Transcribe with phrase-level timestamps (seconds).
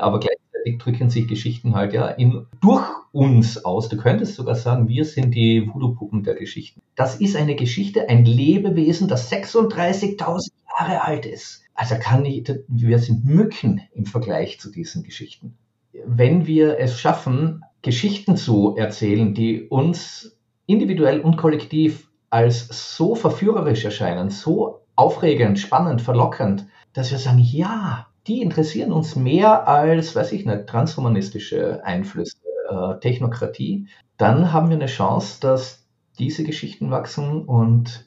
[0.00, 3.88] Aber gleichzeitig drücken sich Geschichten halt ja in, durch uns aus.
[3.88, 6.82] Du könntest sogar sagen, wir sind die Voodoo-Puppen der Geschichten.
[6.94, 11.62] Das ist eine Geschichte, ein Lebewesen, das 36.000 Jahre alt ist.
[11.74, 15.56] Also kann ich, wir sind Mücken im Vergleich zu diesen Geschichten.
[16.04, 20.36] Wenn wir es schaffen, Geschichten zu erzählen, die uns
[20.66, 28.08] individuell und kollektiv als so verführerisch erscheinen, so aufregend, spannend, verlockend, dass wir sagen, ja,
[28.26, 32.36] die interessieren uns mehr als, weiß ich nicht, transhumanistische Einflüsse,
[32.68, 35.86] äh, Technokratie, dann haben wir eine Chance, dass
[36.18, 38.06] diese Geschichten wachsen und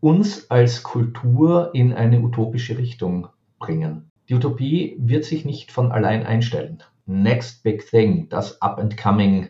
[0.00, 3.28] uns als Kultur in eine utopische Richtung
[3.58, 4.10] bringen.
[4.28, 6.82] Die Utopie wird sich nicht von allein einstellen.
[7.06, 9.48] Next Big Thing, das Up-and-Coming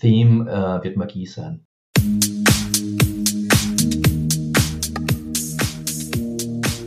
[0.00, 1.64] Theme äh, wird Magie sein.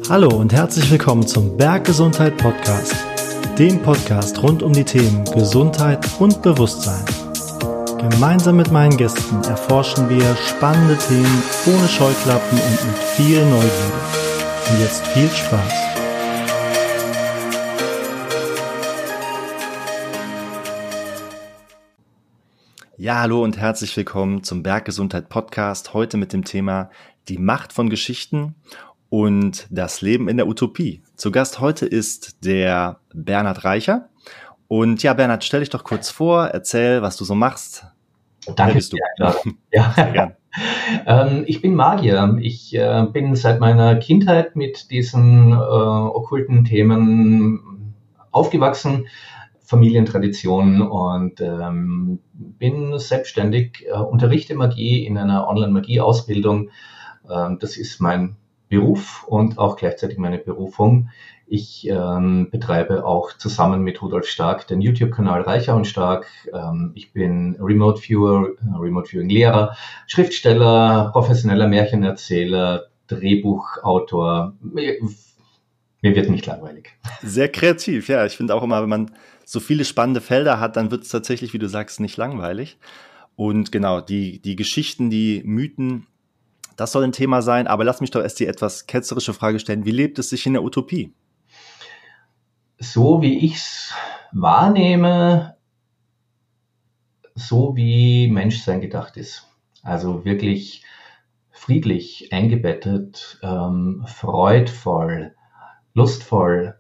[0.10, 2.96] Hallo und herzlich willkommen zum Berggesundheit Podcast,
[3.60, 7.04] dem Podcast rund um die Themen Gesundheit und Bewusstsein.
[7.98, 13.94] Gemeinsam mit meinen Gästen erforschen wir spannende Themen ohne Scheuklappen und mit viel Neugierde.
[14.72, 15.74] Und jetzt viel Spaß.
[22.96, 25.94] Ja, hallo und herzlich willkommen zum Berggesundheit Podcast.
[25.94, 26.92] Heute mit dem Thema
[27.28, 28.56] die Macht von Geschichten
[29.10, 31.02] und das Leben in der Utopie.
[31.16, 34.10] Zu Gast heute ist der Bernhard Reicher.
[34.68, 37.86] Und ja, Bernhard, stell dich doch kurz vor, erzähl, was du so machst.
[38.46, 38.66] Danke.
[38.66, 38.98] Wer bist du?
[39.72, 40.32] Ja, ja.
[41.06, 42.38] ähm, ich bin Magier.
[42.42, 47.94] Ich äh, bin seit meiner Kindheit mit diesen äh, okkulten Themen
[48.32, 49.08] aufgewachsen,
[49.62, 56.70] Familientradition und ähm, bin selbstständig, äh, unterrichte Magie in einer Online-Magie-Ausbildung.
[57.30, 58.38] Ähm, das ist mein
[58.70, 61.10] Beruf und auch gleichzeitig meine Berufung.
[61.50, 66.28] Ich ähm, betreibe auch zusammen mit Rudolf Stark den YouTube-Kanal Reicher und Stark.
[66.54, 74.54] Ähm, ich bin Remote Viewer, äh, Remote Viewing Lehrer, Schriftsteller, professioneller Märchenerzähler, Drehbuchautor.
[74.60, 74.98] Mir,
[76.02, 76.90] mir wird nicht langweilig.
[77.22, 78.26] Sehr kreativ, ja.
[78.26, 79.12] Ich finde auch immer, wenn man
[79.46, 82.78] so viele spannende Felder hat, dann wird es tatsächlich, wie du sagst, nicht langweilig.
[83.38, 86.08] Und genau, die, die Geschichten, die Mythen,
[86.78, 89.84] das soll ein Thema sein, aber lass mich doch erst die etwas ketzerische Frage stellen.
[89.84, 91.14] Wie lebt es sich in der Utopie?
[92.80, 93.94] So wie ich es
[94.32, 95.58] wahrnehme,
[97.34, 99.48] so wie Menschsein gedacht ist.
[99.82, 100.84] Also wirklich
[101.50, 105.36] friedlich, eingebettet, ähm, freudvoll,
[105.94, 106.80] lustvoll,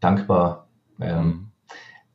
[0.00, 0.68] dankbar.
[1.00, 1.47] Ähm, mhm.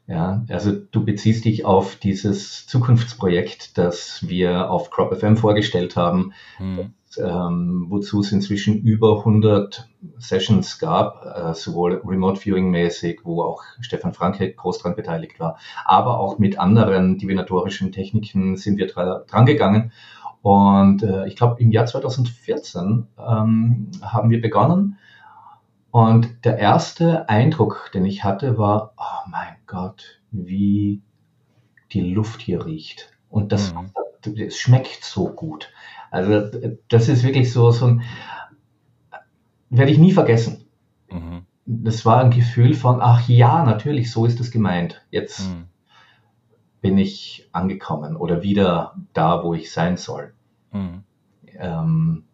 [0.06, 6.34] Ja, also du beziehst dich auf dieses Zukunftsprojekt, das wir auf Crop FM vorgestellt haben,
[6.60, 13.44] mhm ähm, wozu es inzwischen über 100 Sessions gab, äh, sowohl Remote Viewing mäßig, wo
[13.44, 18.88] auch Stefan Franke groß dran beteiligt war, aber auch mit anderen divinatorischen Techniken sind wir
[18.88, 19.92] dra dran gegangen.
[20.42, 24.98] Und äh, ich glaube, im Jahr 2014 ähm, haben wir begonnen.
[25.90, 31.02] Und der erste Eindruck, den ich hatte, war, oh mein Gott, wie
[31.94, 33.12] die Luft hier riecht.
[33.28, 34.38] Und das, mhm.
[34.38, 35.72] es schmeckt so gut.
[36.12, 36.52] Also
[36.90, 38.04] das ist wirklich so, so ein,
[39.72, 40.68] werde ich nie vergessen.
[41.10, 41.48] Mhm.
[41.66, 45.04] Das war ein Gefühl von, ach ja, natürlich, so ist es gemeint.
[45.10, 45.66] Jetzt mhm.
[46.82, 50.36] bin ich angekommen oder wieder da, wo ich sein soll.
[50.72, 51.04] Mhm.
[51.58, 52.26] Ähm,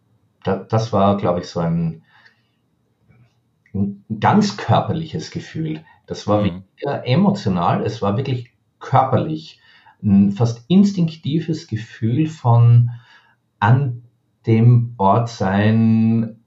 [0.44, 2.04] da, das war, glaube ich, so ein,
[3.74, 5.86] ein, ganz körperliches Gefühl.
[6.10, 6.64] Das war mhm.
[6.76, 8.50] weniger emotional, es war wirklich
[8.80, 9.62] körperlich.
[10.02, 12.90] Ein fast instinktives Gefühl von,
[13.60, 14.02] an
[14.48, 16.40] dem Ort sein,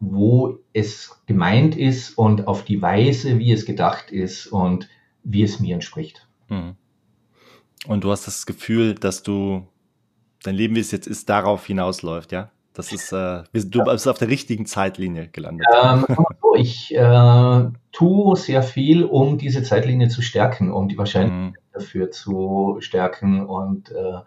[0.00, 4.90] wo es gemeint ist und auf die Weise, wie es gedacht ist und
[5.22, 6.28] wie es mir entspricht.
[6.50, 6.76] Mhm.
[7.86, 9.66] Und du hast das Gefühl, dass du
[10.42, 12.50] dein Leben, wie es jetzt ist, darauf hinausläuft, ja?
[12.74, 15.66] Das ist, äh, du bist auf der richtigen Zeitlinie gelandet.
[15.82, 16.04] Ähm,
[16.54, 21.72] ich äh, tue sehr viel, um diese Zeitlinie zu stärken, um die Wahrscheinlichkeit mhm.
[21.72, 24.20] dafür zu stärken und äh,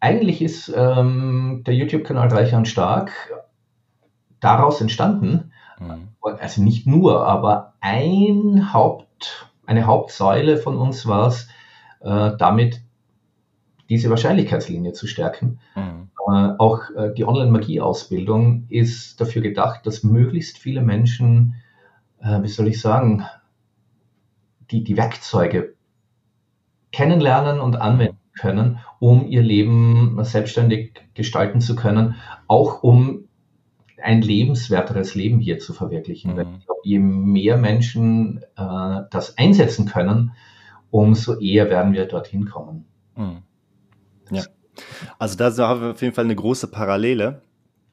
[0.00, 3.12] eigentlich ist ähm, der YouTube-Kanal Reicher und Stark
[4.40, 5.52] daraus entstanden.
[5.80, 6.08] Mhm.
[6.20, 11.48] Also nicht nur, aber ein Haupt, eine Hauptsäule von uns war es,
[12.00, 12.82] äh, damit
[13.88, 15.58] diese Wahrscheinlichkeitslinie zu stärken.
[15.74, 16.08] Mhm.
[16.28, 21.54] Äh, auch äh, die Online-Magie-Ausbildung ist dafür gedacht, dass möglichst viele Menschen,
[22.20, 23.24] äh, wie soll ich sagen,
[24.70, 25.74] die, die Werkzeuge
[26.90, 32.16] kennenlernen und anwenden können, um ihr Leben selbstständig gestalten zu können,
[32.48, 33.24] auch um
[34.02, 36.32] ein lebenswerteres Leben hier zu verwirklichen.
[36.32, 36.60] Mhm.
[36.64, 40.32] Glaube, je mehr Menschen äh, das einsetzen können,
[40.90, 42.86] umso eher werden wir dorthin kommen.
[43.16, 43.42] Mhm.
[44.30, 44.44] Ja.
[45.18, 47.42] Also da haben wir auf jeden Fall eine große Parallele.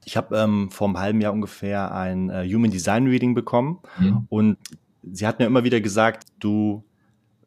[0.05, 4.25] Ich habe ähm, vor einem halben Jahr ungefähr ein äh, Human Design Reading bekommen mhm.
[4.29, 4.57] und
[5.01, 6.83] sie hat mir immer wieder gesagt, du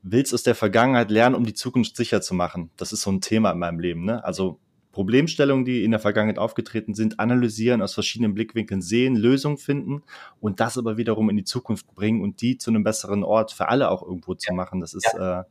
[0.03, 2.71] willst aus der Vergangenheit lernen, um die Zukunft sicher zu machen.
[2.77, 4.05] Das ist so ein Thema in meinem Leben.
[4.05, 4.25] Ne?
[4.25, 4.59] Also
[4.93, 10.03] Problemstellungen, die in der Vergangenheit aufgetreten sind, analysieren, aus verschiedenen Blickwinkeln sehen, Lösungen finden
[10.41, 13.69] und das aber wiederum in die Zukunft bringen und die zu einem besseren Ort für
[13.69, 14.81] alle auch irgendwo zu machen.
[14.81, 15.41] Das ist ja.
[15.41, 15.45] äh,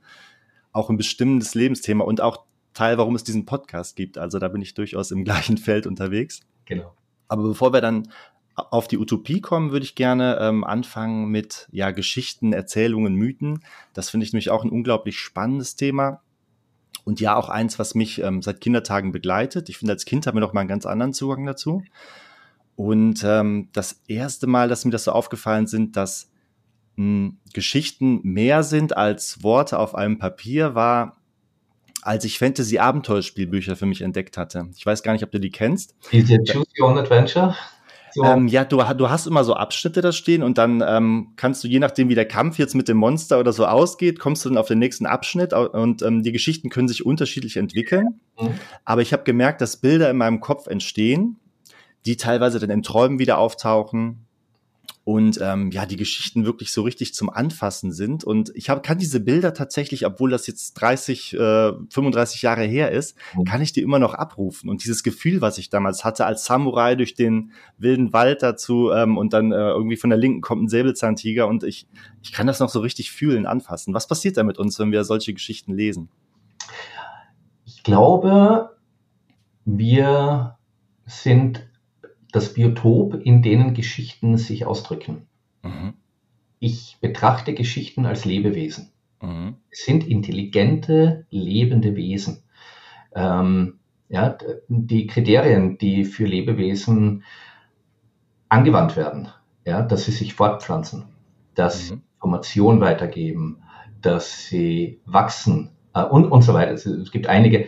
[0.72, 4.20] auch ein bestimmendes Lebensthema und auch Teil, warum es diesen Podcast gibt.
[4.20, 6.42] Also da bin ich durchaus im gleichen Feld unterwegs.
[6.66, 6.94] Genau.
[7.28, 8.10] Aber bevor wir dann
[8.56, 13.64] auf die Utopie kommen, würde ich gerne ähm, anfangen mit ja, Geschichten, Erzählungen, Mythen.
[13.94, 16.22] Das finde ich nämlich auch ein unglaublich spannendes Thema.
[17.04, 19.70] Und ja, auch eins, was mich ähm, seit Kindertagen begleitet.
[19.70, 21.84] Ich finde, als Kind haben wir noch mal einen ganz anderen Zugang dazu.
[22.76, 26.30] Und ähm, das erste Mal, dass mir das so aufgefallen sind, dass
[26.96, 31.18] mh, hm, Geschichten mehr sind als Worte auf einem Papier, war,
[32.06, 34.70] als ich Fantasy-Abenteuerspielbücher für mich entdeckt hatte.
[34.76, 35.96] Ich weiß gar nicht, ob du die kennst.
[36.12, 37.56] Diese Choose Your Own Adventure?
[38.14, 38.24] So.
[38.24, 41.68] Ähm, ja, du, du hast immer so Abschnitte da stehen und dann ähm, kannst du,
[41.68, 44.58] je nachdem, wie der Kampf jetzt mit dem Monster oder so ausgeht, kommst du dann
[44.58, 48.22] auf den nächsten Abschnitt und ähm, die Geschichten können sich unterschiedlich entwickeln.
[48.40, 48.52] Mhm.
[48.86, 51.38] Aber ich habe gemerkt, dass Bilder in meinem Kopf entstehen,
[52.06, 54.25] die teilweise dann in Träumen wieder auftauchen,
[55.06, 58.24] und ähm, ja, die Geschichten wirklich so richtig zum Anfassen sind.
[58.24, 62.92] Und ich hab, kann diese Bilder tatsächlich, obwohl das jetzt 30, äh, 35 Jahre her
[62.92, 63.44] ist, mhm.
[63.44, 64.68] kann ich die immer noch abrufen.
[64.68, 69.20] Und dieses Gefühl, was ich damals hatte, als Samurai durch den wilden Wald dazu ähm,
[69.20, 71.86] und dann äh, irgendwie von der Linken kommt ein Säbelzahntiger und ich,
[72.24, 73.94] ich kann das noch so richtig fühlen, anfassen.
[73.94, 76.10] Was passiert da mit uns, wenn wir solche Geschichten lesen?
[77.64, 78.76] Ich glaube,
[79.66, 80.58] wir
[81.06, 81.70] sind
[82.36, 85.28] das Biotop, in denen Geschichten sich ausdrücken.
[85.64, 85.94] Mhm.
[86.60, 88.92] Ich betrachte Geschichten als Lebewesen.
[89.22, 89.56] Mhm.
[89.70, 92.44] Es sind intelligente, lebende Wesen.
[93.14, 93.80] Ähm,
[94.10, 94.38] ja,
[94.68, 97.24] die Kriterien, die für Lebewesen
[98.50, 99.30] angewandt werden,
[99.66, 101.06] ja, dass sie sich fortpflanzen,
[101.56, 101.96] dass mhm.
[101.96, 103.64] sie Information weitergeben,
[104.02, 106.74] dass sie wachsen äh, und, und so weiter.
[106.74, 107.68] Es gibt einige,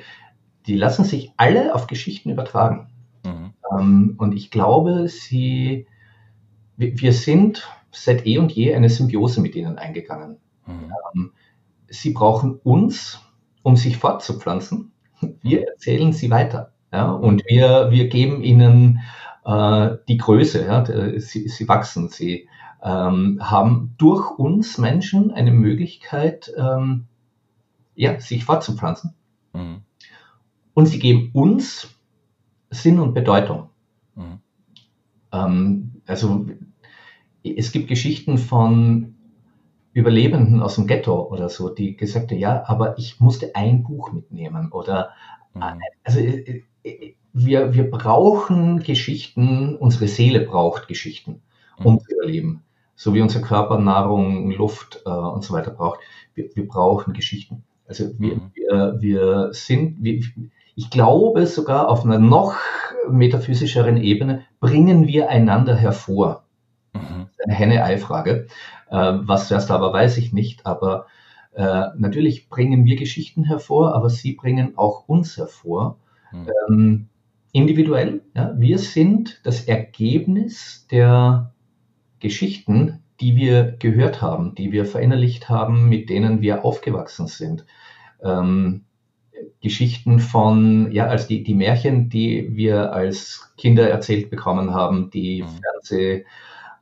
[0.68, 2.90] die lassen sich alle auf Geschichten übertragen.
[3.26, 5.88] Ähm, und ich glaube, sie,
[6.76, 10.38] wir sind seit eh und je eine Symbiose mit ihnen eingegangen.
[10.66, 10.94] Mhm.
[11.16, 11.32] Ähm,
[11.88, 13.22] sie brauchen uns,
[13.64, 14.92] um sich fortzupflanzen.
[15.42, 16.74] Wir erzählen sie weiter.
[16.92, 19.02] Ja, und wir, wir geben ihnen
[19.46, 20.66] äh, die Größe.
[20.66, 20.86] Ja,
[21.20, 22.48] sie, sie wachsen, sie
[22.84, 27.06] ähm, haben durch uns Menschen eine Möglichkeit, ähm,
[27.96, 29.16] ja, sich fortzupflanzen.
[29.54, 29.82] Mhm.
[30.74, 31.97] Und sie geben uns
[32.70, 33.70] Sinn und Bedeutung.
[34.16, 34.40] Mhm.
[35.32, 36.46] Ähm, also
[37.44, 39.16] es gibt Geschichten von
[39.94, 44.12] Überlebenden aus dem Ghetto oder so, die gesagt haben, ja, aber ich musste ein Buch
[44.12, 45.12] mitnehmen oder
[45.54, 45.82] mhm.
[46.04, 51.42] also äh, äh, wir, wir brauchen Geschichten, unsere Seele braucht Geschichten,
[51.84, 52.00] um mhm.
[52.00, 52.64] zu überleben.
[52.96, 56.00] So wie unser Körper Nahrung, Luft äh, und so weiter braucht.
[56.34, 57.64] Wir, wir brauchen Geschichten.
[57.88, 58.52] Also wir, mhm.
[58.54, 60.22] wir, wir sind, wir,
[60.78, 62.56] ich glaube sogar auf einer noch
[63.10, 66.44] metaphysischeren Ebene bringen wir einander hervor.
[66.94, 67.30] Mhm.
[67.44, 68.46] Eine Henne-Ei-Frage.
[68.92, 71.08] Äh, was zuerst aber weiß ich nicht, aber
[71.56, 75.98] äh, natürlich bringen wir Geschichten hervor, aber sie bringen auch uns hervor.
[76.32, 76.48] Mhm.
[76.70, 77.10] Ähm,
[77.54, 78.22] individuell.
[78.36, 81.54] Ja, wir sind das Ergebnis der
[82.20, 87.66] Geschichten, die wir gehört haben, die wir verinnerlicht haben, mit denen wir aufgewachsen sind.
[88.22, 88.84] Ähm,
[89.62, 95.44] Geschichten von, ja, als die, die Märchen, die wir als Kinder erzählt bekommen haben, die
[95.44, 96.24] mhm.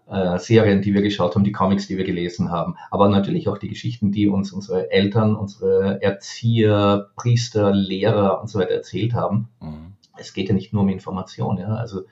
[0.07, 3.69] Fernsehserien, die wir geschaut haben, die Comics, die wir gelesen haben, aber natürlich auch die
[3.69, 9.49] Geschichten, die uns unsere Eltern, unsere Erzieher, Priester, Lehrer und so weiter erzählt haben.
[9.61, 9.93] Mhm.
[10.17, 12.03] Es geht ja nicht nur um Information, ja, also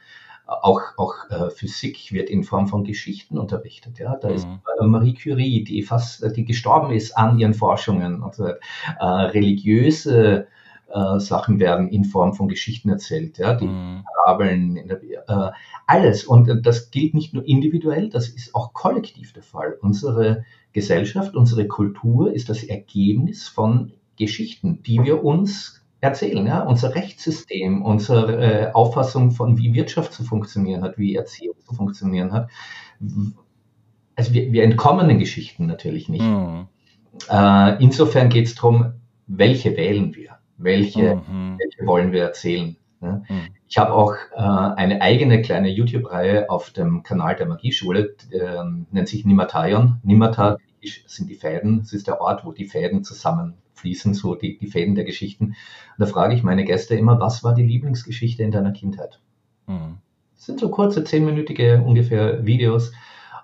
[0.45, 3.99] auch, auch äh, Physik wird in Form von Geschichten unterrichtet.
[3.99, 4.15] Ja?
[4.15, 4.35] Da mhm.
[4.35, 8.59] ist äh, Marie Curie, die fast, die gestorben ist an ihren Forschungen und so weiter.
[8.99, 10.47] Äh, religiöse
[10.93, 14.03] äh, Sachen werden in Form von Geschichten erzählt, ja, die mhm.
[14.15, 15.51] Parabeln, äh,
[15.87, 16.23] alles.
[16.23, 19.77] Und äh, das gilt nicht nur individuell, das ist auch kollektiv der Fall.
[19.81, 26.45] Unsere Gesellschaft, unsere Kultur ist das Ergebnis von Geschichten, die wir uns erzählen.
[26.45, 26.61] Ja?
[26.61, 32.33] Unser Rechtssystem, unsere äh, Auffassung von, wie Wirtschaft zu funktionieren hat, wie Erziehung zu funktionieren
[32.33, 32.49] hat.
[34.15, 36.23] Also wir, wir entkommen den Geschichten natürlich nicht.
[36.23, 36.67] Mhm.
[37.29, 38.93] Äh, insofern geht es darum,
[39.27, 41.57] welche wählen wir, welche, mhm.
[41.57, 42.75] welche wollen wir erzählen.
[42.99, 43.23] Ne?
[43.29, 43.47] Mhm.
[43.67, 49.07] Ich habe auch äh, eine eigene kleine YouTube-Reihe auf dem Kanal der Magieschule, äh, nennt
[49.07, 49.99] sich Nimataion.
[50.03, 50.57] Nimata
[51.05, 53.05] sind die Fäden, es ist der Ort, wo die Fäden
[53.83, 55.45] zusammenfließen, so die, die Fäden der Geschichten.
[55.45, 55.55] Und
[55.97, 59.19] da frage ich meine Gäste immer, was war die Lieblingsgeschichte in deiner Kindheit?
[59.67, 59.97] Mhm.
[60.35, 62.91] Das sind so kurze, zehnminütige ungefähr Videos.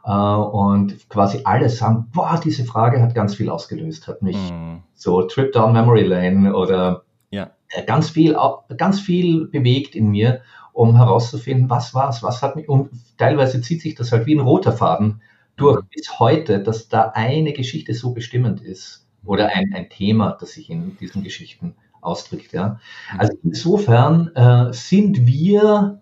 [0.07, 4.77] Uh, und quasi alle sagen, boah, diese Frage hat ganz viel ausgelöst, hat mich mm.
[4.93, 7.51] so Trip Down Memory Lane oder ja.
[7.67, 8.33] Äh, ganz viel,
[8.77, 10.41] ganz viel bewegt in mir,
[10.71, 14.39] um herauszufinden, was war's, was hat mich, und teilweise zieht sich das halt wie ein
[14.39, 15.21] roter Faden
[15.57, 20.53] durch bis heute, dass da eine Geschichte so bestimmend ist oder ein, ein Thema, das
[20.53, 22.51] sich in diesen Geschichten ausdrückt.
[22.51, 22.79] Ja.
[23.15, 26.01] Also insofern äh, sind wir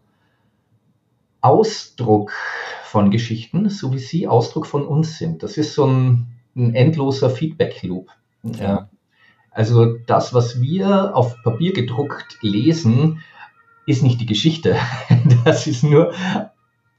[1.41, 2.31] Ausdruck
[2.85, 5.43] von Geschichten, so wie sie Ausdruck von uns sind.
[5.43, 8.09] Das ist so ein, ein endloser Feedback-Loop.
[8.43, 8.89] Ja.
[9.51, 13.21] Also das, was wir auf Papier gedruckt lesen,
[13.85, 14.77] ist nicht die Geschichte.
[15.43, 16.13] Das ist nur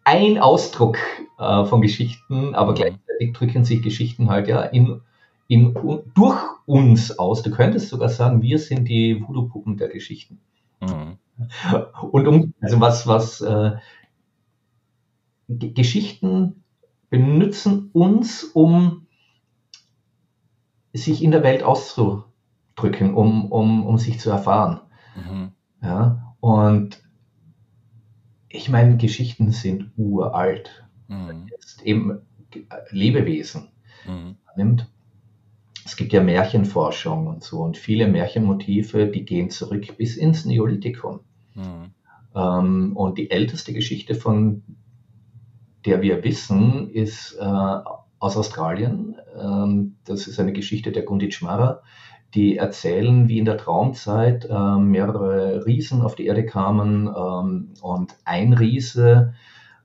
[0.05, 0.99] ein Ausdruck
[1.39, 2.77] äh, von Geschichten, aber mhm.
[2.77, 5.03] gleichzeitig drücken sich Geschichten halt ja in,
[5.49, 5.75] in,
[6.15, 7.43] durch uns aus.
[7.43, 10.41] Du könntest sogar sagen, wir sind die Voodoo-Puppen der Geschichten.
[10.81, 11.19] Mhm.
[12.11, 13.77] Und um, also was, was äh,
[15.49, 16.63] Geschichten
[17.11, 19.07] benutzen uns, um
[20.93, 24.81] sich in der Welt auszudrücken, um, um, um sich zu erfahren.
[25.17, 25.53] Mhm.
[25.83, 27.03] Ja, und
[28.49, 30.85] ich meine, Geschichten sind uralt.
[31.07, 31.47] Mhm.
[31.51, 32.21] Jetzt eben
[32.91, 33.69] Lebewesen
[34.07, 34.37] mhm.
[34.57, 34.89] nimmt.
[35.89, 41.21] Es gibt ja Märchenforschung und so und viele Märchenmotive, die gehen zurück bis ins Neolithikum.
[41.55, 41.95] Mhm.
[42.37, 44.63] Ähm, und die älteste Geschichte, von
[45.87, 47.79] der wir wissen, ist äh,
[48.19, 49.17] aus Australien.
[49.41, 51.81] Ähm, das ist eine Geschichte der Gunditjmara
[52.35, 58.17] die erzählen, wie in der Traumzeit äh, mehrere Riesen auf die Erde kamen ähm, und
[58.27, 59.33] ein Riese,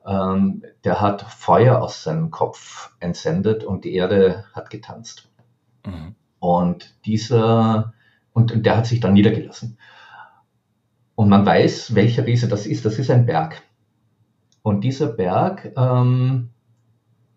[0.06, 5.33] ähm, der hat Feuer aus seinem Kopf entsendet und die Erde hat getanzt.
[5.86, 6.16] Mhm.
[6.40, 7.94] Und dieser,
[8.34, 9.78] und, der hat sich dann niedergelassen.
[11.16, 12.86] Und man weiß, welcher Riese das ist.
[12.86, 13.62] Das ist ein Berg.
[14.62, 16.50] Und dieser Berg ähm,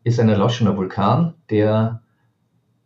[0.04, 2.02] ist ein erloschener Vulkan, der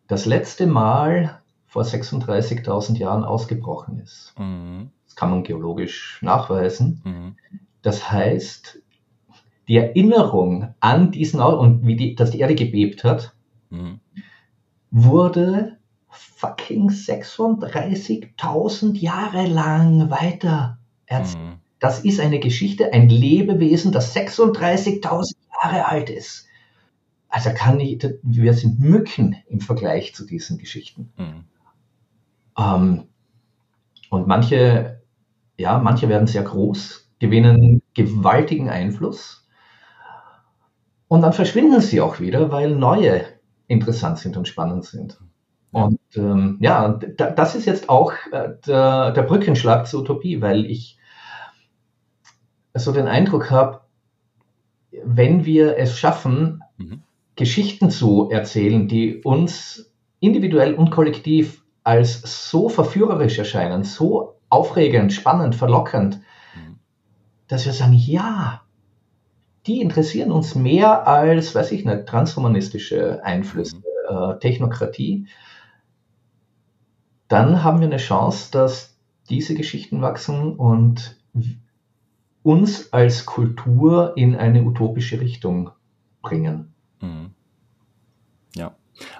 [0.08, 4.34] das letzte Mal vor 36.000 Jahren ausgebrochen ist.
[4.38, 4.90] Mhm.
[5.06, 7.00] Das kann man geologisch nachweisen.
[7.04, 7.36] Mhm.
[7.82, 8.82] Das heißt,
[9.68, 13.34] die Erinnerung an diesen Ort und wie die, dass die Erde gebebt hat,
[13.70, 14.00] mhm.
[14.90, 15.78] Wurde
[16.08, 21.44] fucking 36.000 Jahre lang weiter erzählt.
[21.44, 21.60] Mhm.
[21.78, 26.46] Das ist eine Geschichte, ein Lebewesen, das 36.000 Jahre alt ist.
[27.28, 31.12] Also kann ich, wir sind Mücken im Vergleich zu diesen Geschichten.
[31.16, 31.44] Mhm.
[32.58, 33.04] Ähm,
[34.10, 35.00] und manche,
[35.56, 39.46] ja, manche werden sehr groß, gewinnen gewaltigen Einfluss
[41.08, 43.39] und dann verschwinden sie auch wieder, weil neue
[43.70, 45.18] interessant sind und spannend sind.
[45.70, 50.98] Und ähm, ja, das ist jetzt auch äh, der, der Brückenschlag zur Utopie, weil ich
[52.74, 53.82] so den Eindruck habe,
[55.04, 57.02] wenn wir es schaffen, mhm.
[57.36, 65.54] Geschichten zu erzählen, die uns individuell und kollektiv als so verführerisch erscheinen, so aufregend, spannend,
[65.54, 66.20] verlockend,
[66.56, 66.80] mhm.
[67.46, 68.62] dass wir sagen, ja,
[69.66, 73.82] die interessieren uns mehr als, weiß ich nicht, transhumanistische Einflüsse, mhm.
[74.08, 75.26] äh, Technokratie.
[77.28, 78.96] Dann haben wir eine Chance, dass
[79.28, 81.16] diese Geschichten wachsen und
[82.42, 85.70] uns als Kultur in eine utopische Richtung
[86.22, 86.74] bringen.
[87.00, 87.34] Mhm.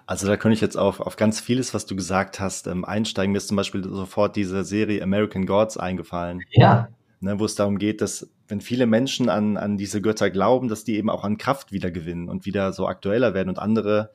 [0.07, 3.33] Also da könnte ich jetzt auf, auf ganz vieles, was du gesagt hast, ähm, einsteigen.
[3.33, 6.43] Mir ist zum Beispiel sofort diese Serie American Gods eingefallen.
[6.51, 6.89] Ja.
[7.23, 10.85] Ne, wo es darum geht, dass wenn viele Menschen an, an diese Götter glauben, dass
[10.85, 14.11] die eben auch an Kraft wieder gewinnen und wieder so aktueller werden und andere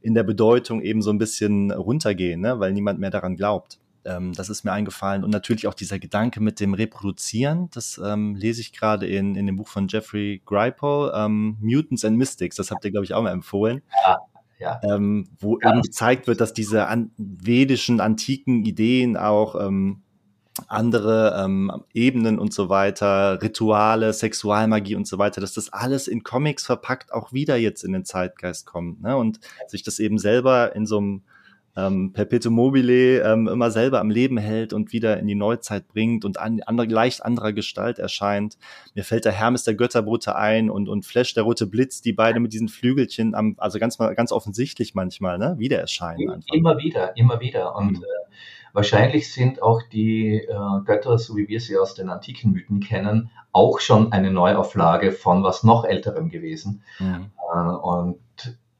[0.00, 3.78] in der Bedeutung eben so ein bisschen runtergehen, ne, weil niemand mehr daran glaubt.
[4.06, 5.22] Ähm, das ist mir eingefallen.
[5.22, 9.46] Und natürlich auch dieser Gedanke mit dem Reproduzieren, das ähm, lese ich gerade in, in
[9.46, 13.22] dem Buch von Jeffrey Greipel, ähm, Mutants and Mystics, das habt ihr, glaube ich, auch
[13.22, 13.82] mal empfohlen.
[14.06, 14.18] Ja
[14.58, 14.80] ja.
[14.82, 15.70] ähm, wo ja.
[15.70, 20.02] eben gezeigt wird, dass diese an vedischen, antiken Ideen auch ähm,
[20.68, 26.22] andere ähm, Ebenen und so weiter, Rituale, Sexualmagie und so weiter, dass das alles in
[26.22, 29.16] Comics verpackt auch wieder jetzt in den Zeitgeist kommt ne?
[29.16, 31.22] und sich das eben selber in so einem
[31.76, 36.24] ähm, Perpetuum mobile ähm, immer selber am Leben hält und wieder in die Neuzeit bringt
[36.24, 38.56] und an andere, leicht anderer Gestalt erscheint.
[38.94, 42.40] Mir fällt der Hermes der Götterbote ein und, und Flash der rote Blitz, die beide
[42.40, 46.30] mit diesen Flügelchen am, also ganz, ganz offensichtlich manchmal, ne, wieder erscheinen.
[46.30, 46.54] Einfach.
[46.54, 47.76] Immer wieder, immer wieder.
[47.76, 48.04] Und, mhm.
[48.76, 53.30] Wahrscheinlich sind auch die äh, Götter, so wie wir sie aus den antiken Mythen kennen,
[53.52, 56.82] auch schon eine Neuauflage von was noch älterem gewesen.
[56.98, 57.30] Mhm.
[57.52, 58.18] Äh, und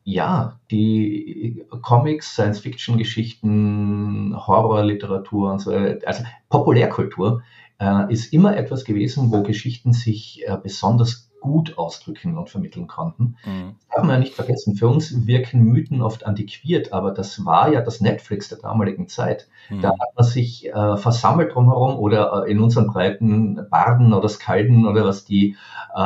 [0.05, 7.43] ja, die Comics, Science-Fiction-Geschichten, Horrorliteratur und so, also Populärkultur
[7.81, 13.37] äh, ist immer etwas gewesen, wo Geschichten sich äh, besonders gut ausdrücken und vermitteln konnten.
[13.45, 13.75] Mhm.
[13.79, 14.75] Das darf man ja nicht vergessen.
[14.75, 19.49] Für uns wirken Mythen oft antiquiert, aber das war ja das Netflix der damaligen Zeit.
[19.71, 19.81] Mhm.
[19.81, 24.87] Da hat man sich äh, versammelt drumherum oder äh, in unseren Breiten Barden oder Skalden
[24.87, 25.57] oder was die
[25.95, 26.01] äh,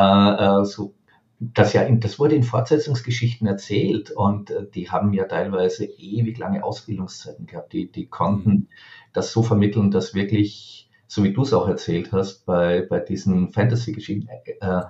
[0.60, 0.94] äh so
[1.40, 6.62] das ja, das wurde in Fortsetzungsgeschichten erzählt und äh, die haben ja teilweise ewig lange
[6.62, 7.72] Ausbildungszeiten gehabt.
[7.72, 8.68] Die, die konnten mhm.
[9.14, 13.52] das so vermitteln, dass wirklich, so wie du es auch erzählt hast, bei, bei diesen
[13.52, 14.28] Fantasy-Geschichten
[14.60, 14.82] äh,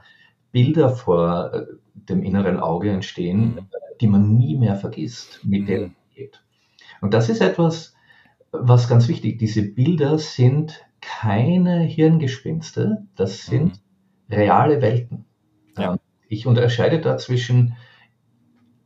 [0.53, 3.69] Bilder vor äh, dem inneren Auge entstehen, mhm.
[4.01, 5.67] die man nie mehr vergisst, mit mhm.
[5.67, 6.43] denen man geht.
[7.01, 7.95] Und das ist etwas,
[8.53, 13.81] was ganz wichtig, diese Bilder sind keine Hirngespinste, das sind
[14.29, 14.35] mhm.
[14.35, 15.25] reale Welten.
[15.77, 15.99] Ja.
[16.29, 17.77] Ich unterscheide da zwischen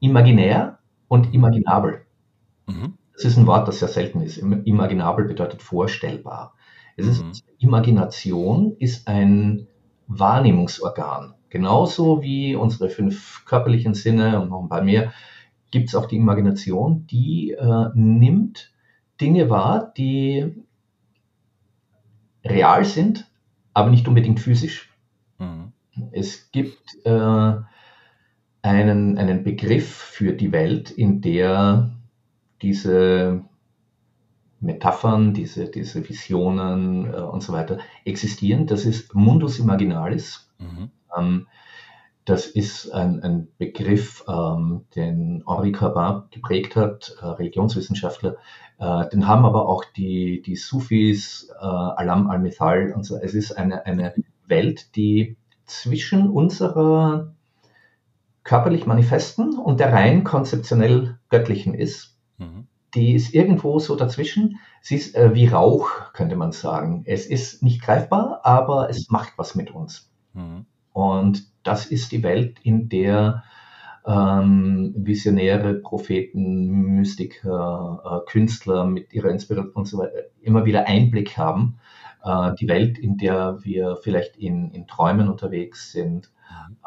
[0.01, 0.79] imaginär
[1.09, 2.03] und imaginabel.
[2.67, 2.95] Mhm.
[3.15, 4.39] Das ist ein Wort, das sehr selten ist.
[4.39, 6.55] Imaginabel bedeutet vorstellbar.
[6.97, 7.33] Es ist, mhm.
[7.59, 9.67] Imagination ist ein
[10.07, 11.35] Wahrnehmungsorgan.
[11.55, 15.13] Genauso wie unsere fünf körperlichen Sinne und noch ein paar mehr,
[15.71, 18.73] gibt es auch die Imagination, die äh, nimmt
[19.21, 20.53] Dinge wahr, die
[22.45, 23.31] real sind,
[23.73, 24.93] aber nicht unbedingt physisch.
[25.39, 25.71] Mhm.
[26.11, 27.53] Es gibt äh,
[28.63, 31.93] einen, einen Begriff für die Welt, in der
[32.63, 33.45] diese
[34.59, 38.67] Metaphern, diese, diese Visionen äh, und so weiter existieren.
[38.67, 40.51] Das ist Mundus Imaginalis.
[40.59, 40.91] Mhm.
[41.17, 41.47] Ähm,
[42.25, 48.37] das ist ein, ein Begriff, ähm, den Henri Corbin geprägt hat, äh, Religionswissenschaftler.
[48.79, 53.17] Äh, den haben aber auch die, die Sufis, äh, Alam al-Mithal und so.
[53.17, 54.15] Es ist eine, eine
[54.47, 57.35] Welt, die zwischen unserer
[58.43, 62.17] körperlich manifesten und der rein konzeptionell göttlichen ist.
[62.39, 62.67] Mhm.
[62.95, 64.61] Die ist irgendwo so dazwischen.
[64.81, 67.03] Sie ist äh, wie Rauch, könnte man sagen.
[67.07, 70.11] Es ist nicht greifbar, aber es macht was mit uns.
[70.33, 70.67] Mhm.
[70.95, 73.43] Und das ist die Welt, in der
[74.07, 81.37] ähm, Visionäre, Propheten, Mystiker, äh, Künstler mit ihrer Inspiration und so weiter immer wieder Einblick
[81.37, 81.79] haben.
[82.23, 86.31] Äh, die Welt, in der wir vielleicht in, in Träumen unterwegs sind.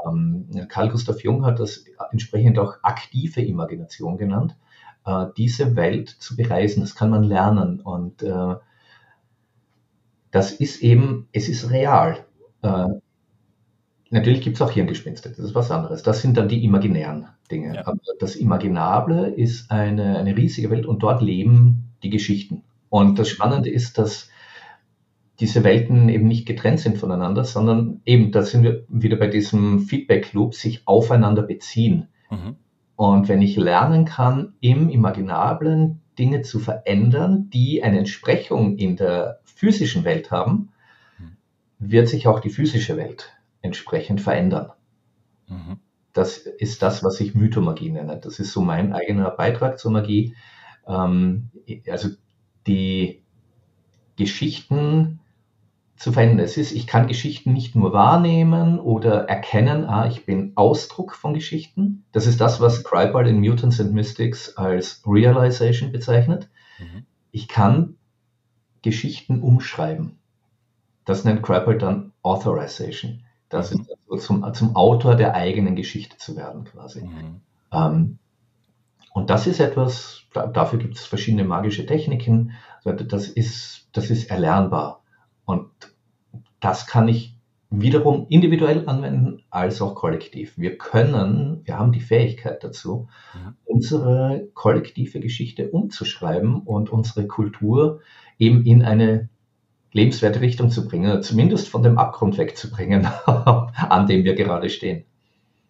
[0.07, 4.55] Ähm, Carl Gustav Jung hat das entsprechend auch aktive Imagination genannt.
[5.05, 8.55] Äh, diese Welt zu bereisen, das kann man lernen und äh,
[10.31, 12.25] das ist eben, es ist real.
[14.09, 16.03] Natürlich gibt es auch Hirngespinste, das ist was anderes.
[16.03, 17.75] Das sind dann die imaginären Dinge.
[17.75, 17.87] Ja.
[17.87, 22.63] Aber das Imaginable ist eine, eine riesige Welt und dort leben die Geschichten.
[22.89, 24.29] Und das Spannende ist, dass
[25.39, 29.79] diese Welten eben nicht getrennt sind voneinander, sondern eben, da sind wir wieder bei diesem
[29.79, 32.07] Feedback-Loop, sich aufeinander beziehen.
[32.31, 32.55] Mhm.
[32.95, 39.39] Und wenn ich lernen kann, im Imaginablen Dinge zu verändern, die eine Entsprechung in der
[39.43, 40.69] physischen Welt haben,
[41.19, 41.37] mhm.
[41.77, 43.36] wird sich auch die physische Welt
[43.67, 44.71] entsprechend verändern.
[45.47, 45.79] Mhm.
[46.13, 48.19] Das ist das, was ich Mythomagie nenne.
[48.19, 50.35] Das ist so mein eigener Beitrag zur Magie.
[50.87, 51.51] Ähm,
[51.87, 52.09] also
[52.65, 53.23] die
[54.15, 55.19] Geschichten
[55.95, 56.39] zu verändern.
[56.39, 61.33] Es ist, ich kann Geschichten nicht nur wahrnehmen oder erkennen, ah, ich bin Ausdruck von
[61.33, 62.05] Geschichten.
[62.11, 66.49] Das ist das, was Kripal in Mutants and Mystics als Realization bezeichnet.
[66.79, 67.05] Mhm.
[67.31, 67.95] Ich kann
[68.81, 70.19] Geschichten umschreiben.
[71.03, 73.23] Das nennt Kripal dann Authorization.
[73.49, 77.03] Das ist also zum, zum Autor der eigenen Geschichte zu werden quasi.
[77.03, 77.41] Mhm.
[77.71, 78.19] Ähm,
[79.13, 82.51] und das ist etwas, da, dafür gibt es verschiedene magische Techniken.
[82.83, 85.01] Also das ist, das ist erlernbar.
[85.45, 85.69] Und
[86.59, 87.37] das kann ich
[87.69, 90.57] wiederum individuell anwenden als auch kollektiv.
[90.57, 93.55] Wir können, wir haben die Fähigkeit dazu, mhm.
[93.65, 98.01] unsere kollektive Geschichte umzuschreiben und unsere Kultur
[98.39, 99.29] eben in eine
[99.91, 105.05] lebenswerte Richtung zu bringen, zumindest von dem Abgrund wegzubringen, an dem wir gerade stehen.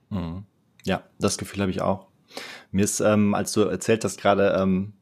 [0.10, 0.44] Mhm.
[0.84, 2.08] Ja, das Gefühl habe ich auch.
[2.72, 4.94] Mir ist, ähm, als du erzählt hast gerade, ähm,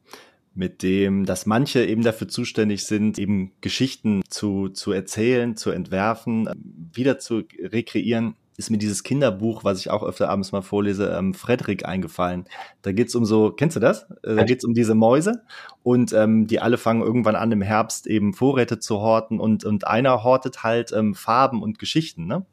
[0.56, 6.48] mit dem, dass manche eben dafür zuständig sind, eben Geschichten zu, zu erzählen, zu entwerfen,
[6.92, 11.34] wieder zu rekreieren, ist mir dieses Kinderbuch, was ich auch öfter abends mal vorlese, ähm,
[11.34, 12.46] Frederik eingefallen.
[12.82, 14.06] Da geht's um so, kennst du das?
[14.22, 15.42] Äh, da geht's um diese Mäuse
[15.82, 19.86] und ähm, die alle fangen irgendwann an im Herbst eben Vorräte zu horten und, und
[19.86, 22.46] einer hortet halt ähm, Farben und Geschichten, ne?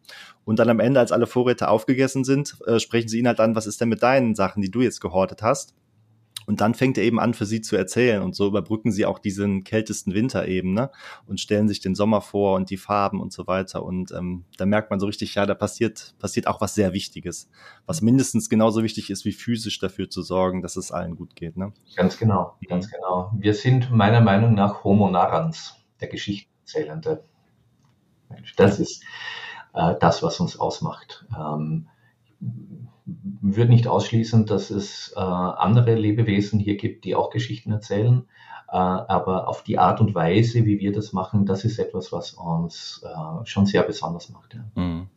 [0.46, 3.56] Und dann am Ende, als alle Vorräte aufgegessen sind, äh, sprechen sie ihn halt an,
[3.56, 5.74] was ist denn mit deinen Sachen, die du jetzt gehortet hast?
[6.46, 8.22] Und dann fängt er eben an, für sie zu erzählen.
[8.22, 10.92] Und so überbrücken sie auch diesen kältesten Winter eben, ne?
[11.26, 13.84] Und stellen sich den Sommer vor und die Farben und so weiter.
[13.84, 17.50] Und ähm, da merkt man so richtig, ja, da passiert, passiert auch was sehr Wichtiges,
[17.86, 21.58] was mindestens genauso wichtig ist, wie physisch dafür zu sorgen, dass es allen gut geht.
[21.58, 21.74] Ne?
[21.96, 23.32] Ganz genau, ganz genau.
[23.38, 27.24] Wir sind meiner Meinung nach Homo narrans, der Geschichtenerzählende.
[28.58, 29.04] Das ist
[29.74, 31.26] äh, das, was uns ausmacht.
[31.38, 31.88] Ähm,
[33.06, 38.26] würde nicht ausschließen, dass es äh, andere Lebewesen hier gibt, die auch Geschichten erzählen.
[38.70, 42.34] Äh, aber auf die Art und Weise, wie wir das machen, das ist etwas, was
[42.34, 44.56] uns äh, schon sehr besonders macht.
[44.56, 44.82] Ja.
[44.82, 45.08] Mhm.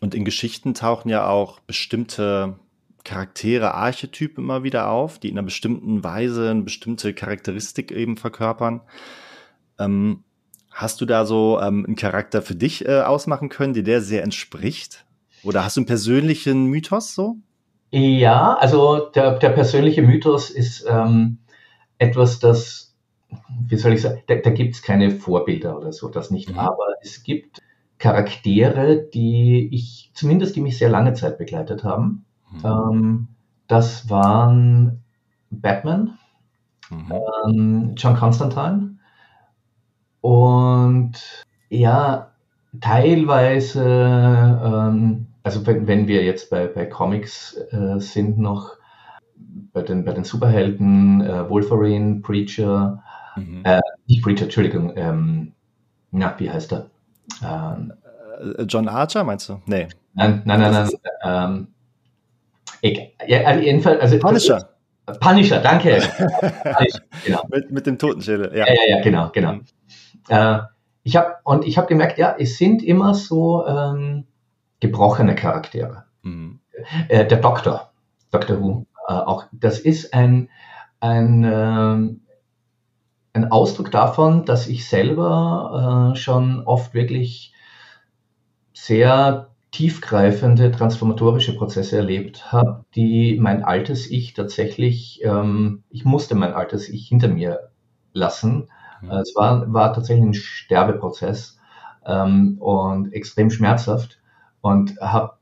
[0.00, 2.56] Und in Geschichten tauchen ja auch bestimmte
[3.02, 8.82] Charaktere, Archetypen immer wieder auf, die in einer bestimmten Weise eine bestimmte Charakteristik eben verkörpern.
[9.78, 10.22] Ähm,
[10.70, 14.22] hast du da so ähm, einen Charakter für dich äh, ausmachen können, dir der sehr
[14.22, 15.06] entspricht?
[15.42, 17.36] Oder hast du einen persönlichen Mythos so?
[17.90, 21.38] Ja, also der, der persönliche Mythos ist ähm,
[21.98, 22.94] etwas, das,
[23.66, 26.50] wie soll ich sagen, da, da gibt es keine Vorbilder oder so, das nicht.
[26.50, 26.58] Mhm.
[26.58, 27.60] Aber es gibt
[27.98, 32.24] Charaktere, die ich, zumindest die mich sehr lange Zeit begleitet haben.
[32.50, 32.64] Mhm.
[32.64, 33.28] Ähm,
[33.66, 35.02] das waren
[35.50, 36.18] Batman,
[36.90, 37.12] mhm.
[37.46, 38.98] ähm, John Constantine
[40.20, 41.12] und
[41.68, 42.29] ja,
[42.78, 48.76] teilweise ähm, also wenn, wenn wir jetzt bei, bei Comics äh, sind noch,
[49.72, 53.02] bei den, bei den Superhelden, äh, Wolverine, Preacher,
[53.36, 53.62] mhm.
[53.64, 55.52] äh, nicht Preacher, Entschuldigung, ähm,
[56.10, 56.90] na, wie heißt er?
[57.42, 57.92] Ähm,
[58.58, 59.60] äh, John Archer meinst du?
[59.66, 59.88] Nee.
[60.14, 60.90] Nein, nein, nein, nein.
[61.22, 61.68] Ähm,
[62.82, 64.68] ich, ja, also jedenfalls, also Punisher.
[65.20, 66.00] Punisher, danke.
[66.18, 67.42] Punisher, genau.
[67.48, 68.66] mit, mit dem Totenschädel, ja.
[68.66, 69.52] Ja, ja, ja genau, genau.
[69.54, 69.64] Mhm.
[70.28, 70.58] Äh,
[71.02, 74.26] ich habe und ich habe gemerkt, ja, es sind immer so ähm,
[74.80, 76.04] gebrochene Charaktere.
[76.22, 76.60] Mhm.
[77.08, 77.92] Äh, der Doktor,
[78.30, 78.60] Dr.
[78.60, 80.48] Who, äh, auch das ist ein,
[81.00, 82.16] ein, äh,
[83.32, 87.54] ein Ausdruck davon, dass ich selber äh, schon oft wirklich
[88.72, 96.54] sehr tiefgreifende transformatorische Prozesse erlebt habe, die mein altes Ich tatsächlich, ähm, ich musste mein
[96.54, 97.70] altes Ich hinter mir
[98.12, 98.68] lassen.
[99.00, 99.10] Mhm.
[99.10, 101.58] Es war, war tatsächlich ein Sterbeprozess
[102.06, 104.20] ähm, und extrem schmerzhaft
[104.60, 105.34] und habe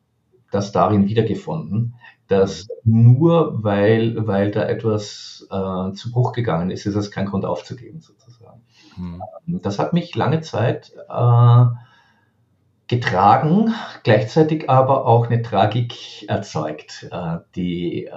[0.50, 1.94] das darin wiedergefunden,
[2.26, 7.44] dass nur weil, weil da etwas äh, zu Bruch gegangen ist, ist es kein Grund
[7.44, 8.62] aufzugeben sozusagen.
[8.96, 9.22] Mhm.
[9.60, 11.66] Das hat mich lange Zeit äh,
[12.88, 18.12] getragen, gleichzeitig aber auch eine Tragik erzeugt, äh, die äh,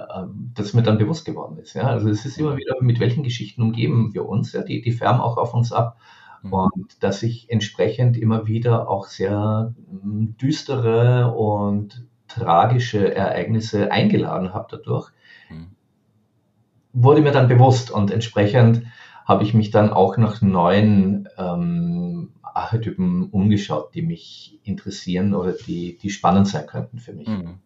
[0.54, 1.74] das mir dann bewusst geworden ist.
[1.74, 1.82] Ja?
[1.88, 4.62] Also es ist immer wieder, mit welchen Geschichten umgeben wir uns, ja?
[4.62, 5.98] die, die färben auch auf uns ab.
[6.42, 6.52] Mhm.
[6.54, 14.68] Und dass ich entsprechend immer wieder auch sehr hm, düstere und tragische Ereignisse eingeladen habe
[14.70, 15.10] dadurch,
[15.50, 15.68] mhm.
[16.94, 18.84] wurde mir dann bewusst und entsprechend
[19.26, 25.98] habe ich mich dann auch nach neuen ähm, Archetypen umgeschaut, die mich interessieren oder die,
[25.98, 27.28] die spannend sein könnten für mich.
[27.28, 27.58] Mhm.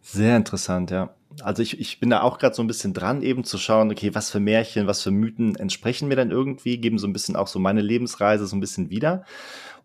[0.00, 1.14] Sehr interessant, ja.
[1.40, 4.14] Also ich, ich bin da auch gerade so ein bisschen dran, eben zu schauen, okay,
[4.14, 7.48] was für Märchen, was für Mythen entsprechen mir dann irgendwie, geben so ein bisschen auch
[7.48, 9.24] so meine Lebensreise so ein bisschen wieder.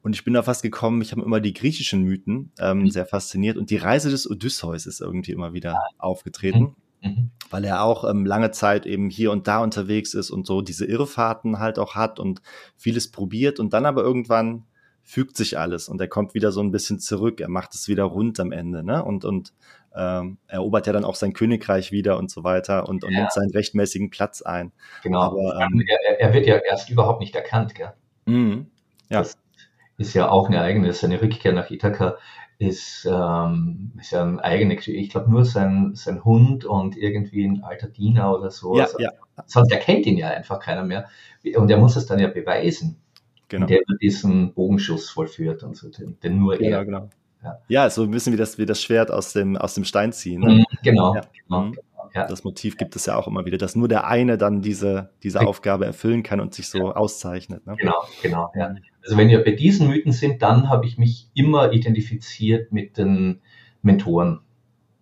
[0.01, 2.89] Und ich bin da fast gekommen, ich habe immer die griechischen Mythen ähm, mhm.
[2.89, 6.59] sehr fasziniert und die Reise des Odysseus ist irgendwie immer wieder aufgetreten.
[6.59, 6.75] Mhm.
[7.01, 7.31] Mhm.
[7.49, 10.85] Weil er auch ähm, lange Zeit eben hier und da unterwegs ist und so diese
[10.85, 12.41] Irrfahrten halt auch hat und
[12.77, 14.65] vieles probiert und dann aber irgendwann
[15.03, 18.03] fügt sich alles und er kommt wieder so ein bisschen zurück, er macht es wieder
[18.03, 19.03] rund am Ende, ne?
[19.03, 19.53] Und, und
[19.95, 23.21] ähm, erobert ja dann auch sein Königreich wieder und so weiter und, und ja.
[23.21, 24.71] nimmt seinen rechtmäßigen Platz ein.
[25.01, 25.21] Genau.
[25.21, 27.93] Aber, ähm, er, er, wird ja erst überhaupt nicht erkannt, gell?
[28.25, 28.67] Mhm.
[29.09, 29.19] Ja.
[29.19, 29.37] Das
[29.97, 32.17] ist ja auch eine eigene, seine Rückkehr nach Ithaka
[32.59, 37.63] ist, ähm, ist ja ein eigene Ich glaube nur sein, sein Hund und irgendwie ein
[37.63, 38.77] alter Diener oder so.
[38.77, 39.11] Ja, also, ja.
[39.45, 41.07] Sonst erkennt ihn ja einfach keiner mehr.
[41.55, 43.01] Und er muss es dann ja beweisen
[43.49, 43.65] genau.
[43.65, 46.85] indem er diesen Bogenschuss vollführt und so, den, den nur genau, er.
[46.85, 47.09] Genau.
[47.43, 47.59] Ja.
[47.69, 50.41] ja, so ein bisschen wie das, wie das Schwert aus dem, aus dem Stein ziehen.
[50.41, 50.55] Ne?
[50.55, 51.21] Mhm, genau, ja.
[51.47, 51.77] genau, mhm.
[52.15, 52.25] Ja.
[52.25, 55.41] Das Motiv gibt es ja auch immer wieder, dass nur der eine dann diese, diese
[55.41, 57.67] Aufgabe erfüllen kann und sich so auszeichnet.
[57.67, 57.75] Ne?
[57.77, 58.51] Genau, genau.
[58.55, 58.73] Ja.
[59.09, 63.41] Also wenn wir bei diesen Mythen sind, dann habe ich mich immer identifiziert mit den
[63.81, 64.41] Mentoren.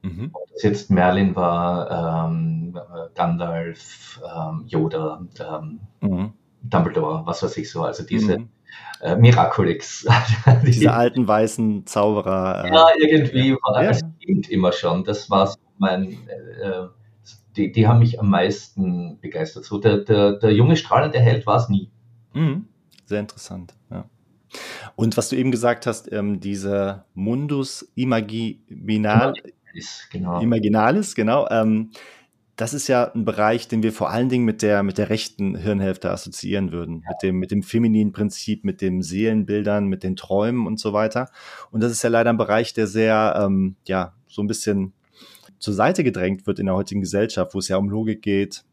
[0.01, 0.29] Mhm.
[0.31, 2.79] Ob das jetzt Merlin war, ähm,
[3.15, 6.33] Gandalf, ähm, Yoda, ähm, mhm.
[6.61, 8.49] Dumbledore, was weiß ich so, also diese mhm.
[9.01, 10.07] äh, Miraculix.
[10.65, 12.63] diese alten weißen Zauberer.
[12.63, 13.89] Äh, ja, irgendwie war ja.
[13.89, 15.03] das Kind immer schon.
[15.03, 16.85] Das war so mein, äh,
[17.57, 19.65] die, die haben mich am meisten begeistert.
[19.65, 21.91] So der, der, der junge strahlende Held war es nie.
[22.31, 22.67] Mhm.
[23.07, 24.05] Sehr interessant, ja.
[24.95, 30.39] Und was du eben gesagt hast, ähm, dieser Mundus Imaginal, Imaginalis, genau.
[30.39, 31.91] Imaginalis, genau ähm,
[32.57, 35.55] das ist ja ein Bereich, den wir vor allen Dingen mit der, mit der rechten
[35.55, 37.03] Hirnhälfte assoziieren würden.
[37.03, 37.11] Ja.
[37.11, 41.29] Mit dem, mit dem femininen Prinzip, mit dem Seelenbildern, mit den Träumen und so weiter.
[41.69, 44.93] Und das ist ja leider ein Bereich, der sehr, ähm, ja, so ein bisschen
[45.59, 48.65] zur Seite gedrängt wird in der heutigen Gesellschaft, wo es ja um Logik geht,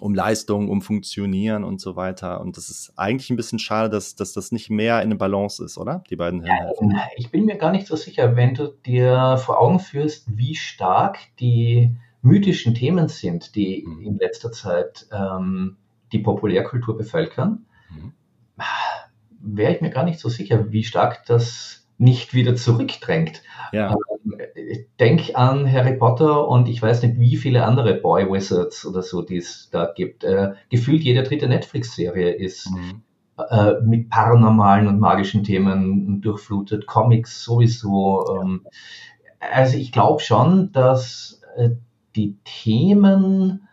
[0.00, 2.40] um Leistung, um Funktionieren und so weiter.
[2.40, 5.64] Und das ist eigentlich ein bisschen schade, dass, dass das nicht mehr in der Balance
[5.64, 6.02] ist, oder?
[6.10, 6.90] Die beiden Hirnhälften.
[6.90, 10.54] Ja, ich bin mir gar nicht so sicher, wenn du dir vor Augen führst, wie
[10.54, 14.02] stark die mythischen Themen sind, die mhm.
[14.02, 15.76] in letzter Zeit ähm,
[16.12, 18.12] die Populärkultur bevölkern, mhm.
[19.40, 23.42] wäre ich mir gar nicht so sicher, wie stark das nicht wieder zurückdrängt.
[23.72, 23.96] Ja.
[24.24, 24.38] Ähm,
[24.98, 29.22] denk an Harry Potter und ich weiß nicht, wie viele andere Boy Wizards oder so,
[29.22, 30.24] die es da gibt.
[30.24, 33.02] Äh, gefühlt jede dritte Netflix-Serie ist mhm.
[33.50, 38.40] äh, mit paranormalen und magischen Themen durchflutet, Comics sowieso.
[38.40, 38.66] Ähm,
[39.40, 41.70] also ich glaube schon, dass äh,
[42.14, 43.68] die Themen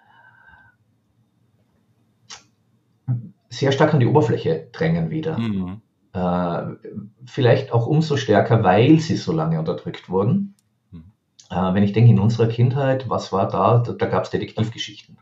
[3.50, 5.38] sehr stark an die Oberfläche drängen wieder.
[5.38, 5.82] Mhm.
[6.15, 6.78] Äh,
[7.25, 10.56] vielleicht auch umso stärker, weil sie so lange unterdrückt wurden.
[10.91, 11.12] Mhm.
[11.49, 13.80] Äh, wenn ich denke, in unserer Kindheit, was war da?
[13.80, 15.17] Da, da gab es Detektivgeschichten.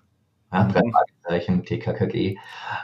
[0.51, 2.37] Ja, drei Fragezeichen, TKKG.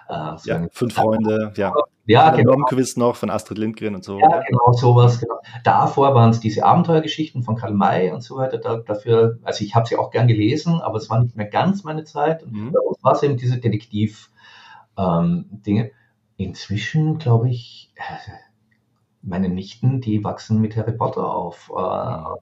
[0.09, 1.71] Äh, so ja, fünf Freunde, ja.
[2.07, 2.55] Ja, genau.
[2.65, 4.19] Quiz noch von Astrid Lindgren und so.
[4.19, 5.19] Ja, genau, sowas.
[5.19, 5.39] Genau.
[5.63, 8.57] Davor waren es diese Abenteuergeschichten von Karl May und so weiter.
[8.57, 11.83] Da, dafür, also ich habe sie auch gern gelesen, aber es war nicht mehr ganz
[11.83, 12.41] meine Zeit.
[12.41, 12.71] Und mhm.
[12.71, 15.83] bei uns war es eben diese Detektiv-Dinge.
[15.83, 15.91] Ähm,
[16.39, 18.32] Inzwischen, glaube ich, äh,
[19.21, 21.69] meine Nichten, die wachsen mit Harry Potter auf.
[21.75, 22.39] Äh.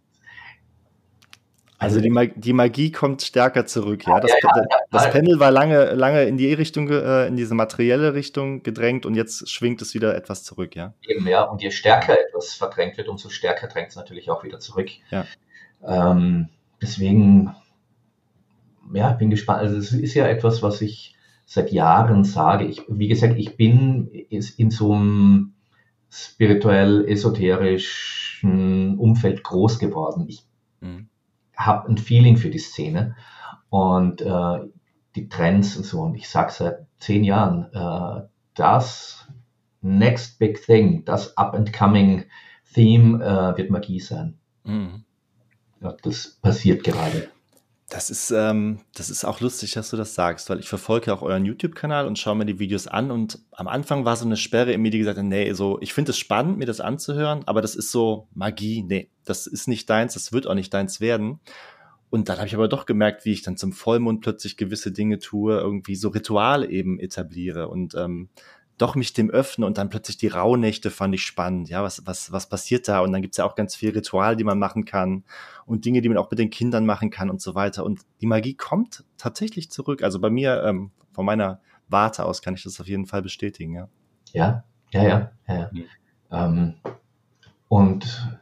[1.80, 4.20] Also die, Mag die Magie kommt stärker zurück, ja.
[4.20, 7.56] Das, ja, ja, ja, das Panel war lange, lange in die Richtung, äh, in diese
[7.56, 10.94] materielle Richtung gedrängt und jetzt schwingt es wieder etwas zurück, ja.
[11.02, 11.42] Eben, ja.
[11.42, 14.90] Und je stärker etwas verdrängt wird, umso stärker drängt es natürlich auch wieder zurück.
[15.10, 15.26] Ja.
[15.84, 17.56] Ähm, deswegen,
[18.94, 19.62] ja, ich bin gespannt.
[19.62, 21.17] Also es ist ja etwas, was ich
[21.48, 22.66] seit Jahren sage.
[22.66, 25.56] Ich, wie gesagt, ich bin in so einem
[26.12, 30.26] spirituell esoterischen Umfeld groß geworden.
[30.28, 30.46] Ich
[30.82, 31.10] mhm
[31.58, 33.16] habe ein Feeling für die Szene
[33.70, 34.60] und äh,
[35.16, 36.02] die Trends und so.
[36.02, 39.28] Und ich sage seit zehn Jahren, äh, das
[39.82, 42.26] Next Big Thing, das Up-and-Coming
[42.74, 44.38] Theme äh, wird Magie sein.
[44.64, 45.04] Mhm.
[45.82, 47.30] Ja, das passiert gerade.
[47.90, 51.22] Das ist, ähm, das ist auch lustig, dass du das sagst, weil ich verfolge auch
[51.22, 54.74] euren YouTube-Kanal und schaue mir die Videos an und am Anfang war so eine Sperre
[54.74, 57.62] in mir, die gesagt hat, nee, so, ich finde es spannend, mir das anzuhören, aber
[57.62, 61.40] das ist so Magie, nee, das ist nicht deins, das wird auch nicht deins werden.
[62.10, 65.20] Und dann habe ich aber doch gemerkt, wie ich dann zum Vollmond plötzlich gewisse Dinge
[65.20, 68.30] tue, irgendwie so Ritual eben etabliere und ähm,
[68.78, 71.70] doch mich dem öffne und dann plötzlich die Rauhnächte fand ich spannend.
[71.70, 73.00] Ja, was, was, was passiert da?
[73.00, 75.24] Und dann gibt's ja auch ganz viel Ritual, die man machen kann
[75.66, 77.84] und Dinge, die man auch mit den Kindern machen kann und so weiter.
[77.84, 80.04] Und die Magie kommt tatsächlich zurück.
[80.04, 83.74] Also bei mir, ähm, von meiner Warte aus, kann ich das auf jeden Fall bestätigen,
[83.74, 83.90] ja.
[84.34, 85.32] Ja, ja, ja.
[85.48, 85.70] ja, ja.
[85.72, 85.86] Mhm.
[86.30, 86.74] Ähm,
[87.68, 88.40] und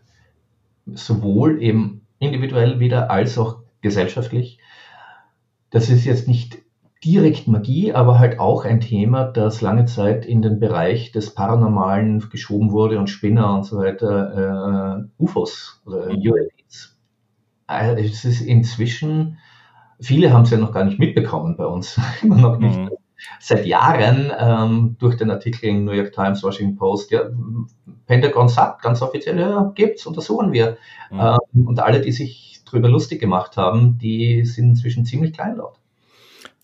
[0.86, 4.60] sowohl eben individuell wieder als auch gesellschaftlich.
[5.69, 6.64] Das ist jetzt nicht
[7.06, 12.30] direkt Magie, aber halt auch ein Thema, das lange Zeit in den Bereich des Paranormalen
[12.32, 16.32] geschoben wurde und Spinner und so weiter, äh, UFOs oder mhm.
[16.32, 16.98] UFOs.
[17.68, 19.38] Also es ist inzwischen,
[20.00, 22.78] viele haben es ja noch gar nicht mitbekommen bei uns, immer noch nicht.
[22.78, 22.89] Mhm.
[23.39, 27.22] Seit Jahren ähm, durch den Artikel in New York Times, Washington Post, ja,
[28.08, 30.78] Pentagon sagt ganz offiziell, ja, gibt's, untersuchen wir.
[31.12, 31.20] Mhm.
[31.20, 35.80] Ähm, und alle, die sich drüber lustig gemacht haben, die sind inzwischen ziemlich kleinlaut.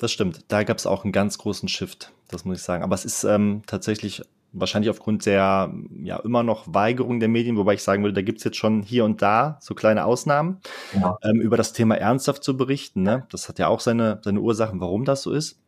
[0.01, 0.39] Das stimmt.
[0.47, 2.83] Da gab es auch einen ganz großen Shift, das muss ich sagen.
[2.83, 7.75] Aber es ist ähm, tatsächlich wahrscheinlich aufgrund der ja immer noch Weigerung der Medien, wobei
[7.75, 10.59] ich sagen würde, da gibt's jetzt schon hier und da so kleine Ausnahmen,
[10.99, 11.19] ja.
[11.21, 13.03] ähm, über das Thema ernsthaft zu berichten.
[13.03, 13.27] Ne?
[13.29, 15.59] Das hat ja auch seine, seine Ursachen, warum das so ist.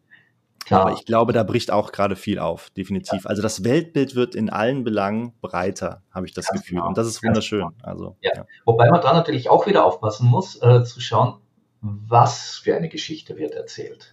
[0.65, 0.82] Klar.
[0.82, 3.26] Aber ich glaube, da bricht auch gerade viel auf, definitiv.
[3.26, 3.30] Ja.
[3.30, 6.78] Also das Weltbild wird in allen Belangen breiter, habe ich das Ganz Gefühl.
[6.78, 6.88] Genau.
[6.88, 7.67] Und das ist wunderschön.
[7.84, 8.32] Also, ja.
[8.36, 8.46] ja.
[8.65, 11.38] Wobei man da natürlich auch wieder aufpassen muss, äh, zu schauen,
[11.82, 14.12] was für eine Geschichte wird erzählt.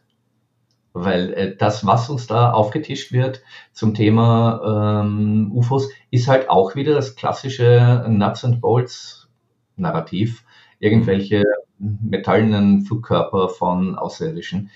[0.93, 6.75] Weil äh, das, was uns da aufgetischt wird zum Thema ähm, UFOs, ist halt auch
[6.75, 9.29] wieder das klassische Nuts and Bolts
[9.77, 10.45] Narrativ.
[10.79, 11.45] Irgendwelche
[11.79, 14.71] metallenen Flugkörper von Außerirdischen.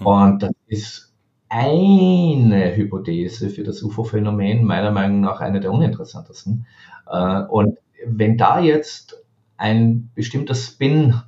[0.00, 0.06] Mhm.
[0.06, 1.14] Und das ist
[1.48, 6.66] eine Hypothese für das UFO-Phänomen, meiner Meinung nach eine der uninteressantesten.
[7.06, 9.22] Äh, und wenn da jetzt
[9.56, 11.20] ein bestimmter Spin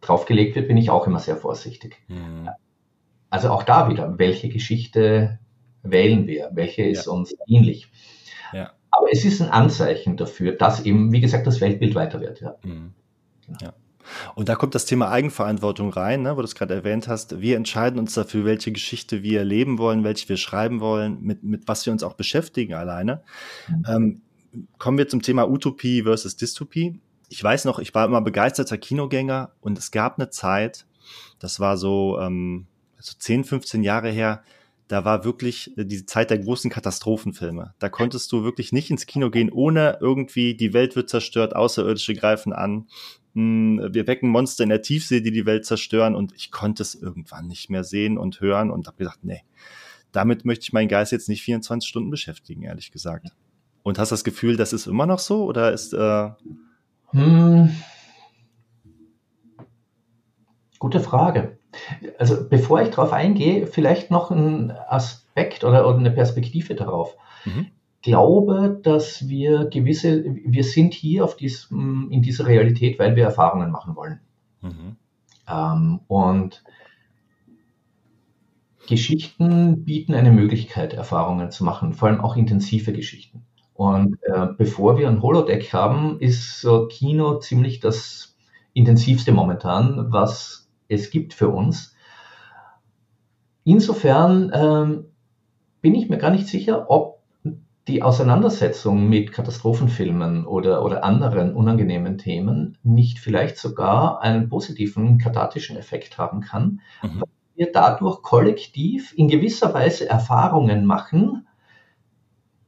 [0.00, 1.98] draufgelegt wird, bin ich auch immer sehr vorsichtig.
[2.08, 2.48] Mhm.
[3.30, 5.38] Also auch da wieder, welche Geschichte
[5.82, 6.50] wählen wir?
[6.52, 7.12] Welche ist ja.
[7.12, 7.88] uns dienlich?
[8.52, 8.72] Ja.
[8.90, 12.40] Aber es ist ein Anzeichen dafür, dass eben, wie gesagt, das Weltbild weiter wird.
[12.40, 12.56] Ja.
[12.62, 12.94] Mhm.
[13.60, 13.74] ja.
[14.34, 17.40] Und da kommt das Thema Eigenverantwortung rein, ne, wo du es gerade erwähnt hast.
[17.40, 21.66] Wir entscheiden uns dafür, welche Geschichte wir leben wollen, welche wir schreiben wollen, mit, mit
[21.66, 23.22] was wir uns auch beschäftigen alleine.
[23.68, 23.84] Mhm.
[23.88, 24.22] Ähm,
[24.78, 27.00] kommen wir zum Thema Utopie versus Dystopie.
[27.28, 30.86] Ich weiß noch, ich war immer begeisterter Kinogänger und es gab eine Zeit,
[31.40, 32.66] das war so, ähm,
[32.98, 34.42] so 10, 15 Jahre her,
[34.88, 37.74] da war wirklich äh, die Zeit der großen Katastrophenfilme.
[37.78, 42.14] Da konntest du wirklich nicht ins Kino gehen, ohne irgendwie die Welt wird zerstört, Außerirdische
[42.14, 42.86] greifen an.
[43.34, 46.94] Hm, wir wecken Monster in der Tiefsee, die die Welt zerstören und ich konnte es
[46.94, 49.42] irgendwann nicht mehr sehen und hören und habe gesagt, nee,
[50.12, 53.28] damit möchte ich meinen Geist jetzt nicht 24 Stunden beschäftigen, ehrlich gesagt.
[53.82, 56.30] Und hast das Gefühl, das ist immer noch so oder ist äh
[57.10, 57.70] hm.
[60.78, 61.55] Gute Frage.
[62.18, 67.16] Also bevor ich darauf eingehe, vielleicht noch ein Aspekt oder, oder eine Perspektive darauf.
[67.44, 67.66] Mhm.
[68.00, 73.24] Ich glaube, dass wir gewisse, wir sind hier auf diesem, in dieser Realität, weil wir
[73.24, 74.20] Erfahrungen machen wollen.
[74.62, 74.96] Mhm.
[75.48, 76.62] Ähm, und
[78.86, 83.42] Geschichten bieten eine Möglichkeit, Erfahrungen zu machen, vor allem auch intensive Geschichten.
[83.74, 88.36] Und äh, bevor wir ein Holodeck haben, ist so Kino ziemlich das
[88.72, 91.94] intensivste momentan, was es gibt für uns.
[93.64, 95.06] Insofern ähm,
[95.80, 97.16] bin ich mir gar nicht sicher, ob
[97.88, 105.76] die Auseinandersetzung mit Katastrophenfilmen oder, oder anderen unangenehmen Themen nicht vielleicht sogar einen positiven kathartischen
[105.76, 107.20] Effekt haben kann, mhm.
[107.20, 111.46] weil wir dadurch kollektiv in gewisser Weise Erfahrungen machen,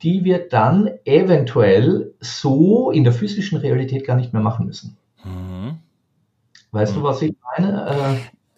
[0.02, 4.97] die wir dann eventuell so in der physischen Realität gar nicht mehr machen müssen.
[6.72, 7.00] Weißt mhm.
[7.00, 7.86] du, was ich meine?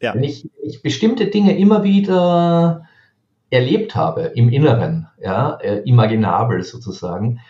[0.00, 0.14] Äh, ja.
[0.14, 2.86] Wenn ich, ich, bestimmte Dinge immer wieder
[3.50, 7.40] erlebt habe im Inneren, ja, äh, imaginabel sozusagen,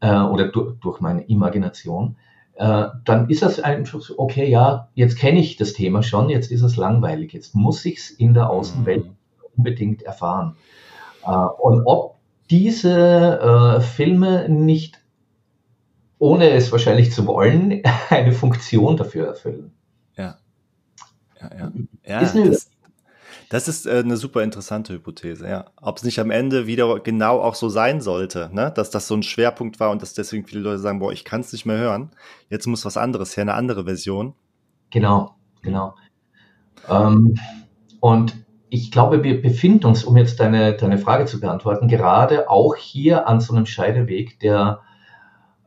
[0.00, 2.16] äh, oder durch, durch meine Imagination,
[2.56, 6.50] äh, dann ist das einfach so, okay, ja, jetzt kenne ich das Thema schon, jetzt
[6.50, 9.16] ist es langweilig, jetzt muss ich es in der Außenwelt mhm.
[9.56, 10.56] unbedingt erfahren.
[11.24, 12.16] Äh, und ob
[12.50, 15.00] diese äh, Filme nicht
[16.18, 19.72] ohne es wahrscheinlich zu wollen, eine Funktion dafür erfüllen
[21.50, 21.72] ja, ja.
[22.04, 22.70] ja ist das,
[23.48, 25.66] das, ist äh, eine super interessante Hypothese, ja.
[25.80, 28.72] Ob es nicht am Ende wieder genau auch so sein sollte, ne?
[28.74, 31.40] dass das so ein Schwerpunkt war und dass deswegen viele Leute sagen, boah, ich kann
[31.40, 32.10] es nicht mehr hören.
[32.48, 34.34] Jetzt muss was anderes her, eine andere Version.
[34.90, 35.94] Genau, genau.
[36.88, 37.34] Ähm,
[38.00, 38.36] und
[38.68, 43.28] ich glaube, wir befinden uns, um jetzt deine, deine Frage zu beantworten, gerade auch hier
[43.28, 44.80] an so einem Scheideweg, der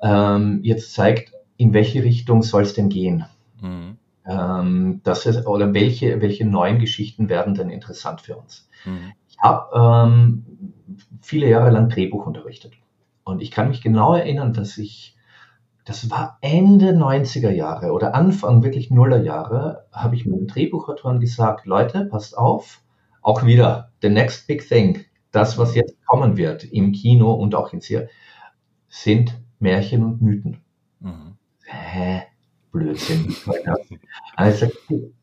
[0.01, 3.25] ähm, jetzt zeigt, in welche Richtung soll es denn gehen.
[3.61, 8.69] Mhm ähm, dass es, oder welche, welche neuen Geschichten werden denn interessant für uns.
[8.85, 9.13] Mhm.
[9.29, 10.45] Ich habe ähm,
[11.21, 12.73] viele Jahre lang Drehbuch unterrichtet
[13.23, 15.15] und ich kann mich genau erinnern, dass ich,
[15.85, 21.65] das war Ende 90er Jahre oder Anfang wirklich Nuller Jahre, habe ich dem Drehbuchautoren gesagt,
[21.65, 22.81] Leute, passt auf,
[23.21, 27.71] auch wieder, the next big thing, das, was jetzt kommen wird im Kino und auch
[27.71, 28.09] in Serie,
[28.89, 30.57] sind Märchen und Mythen.
[30.99, 31.37] Mhm.
[31.65, 32.23] Hä?
[32.71, 33.36] Blödsinn.
[34.36, 34.67] also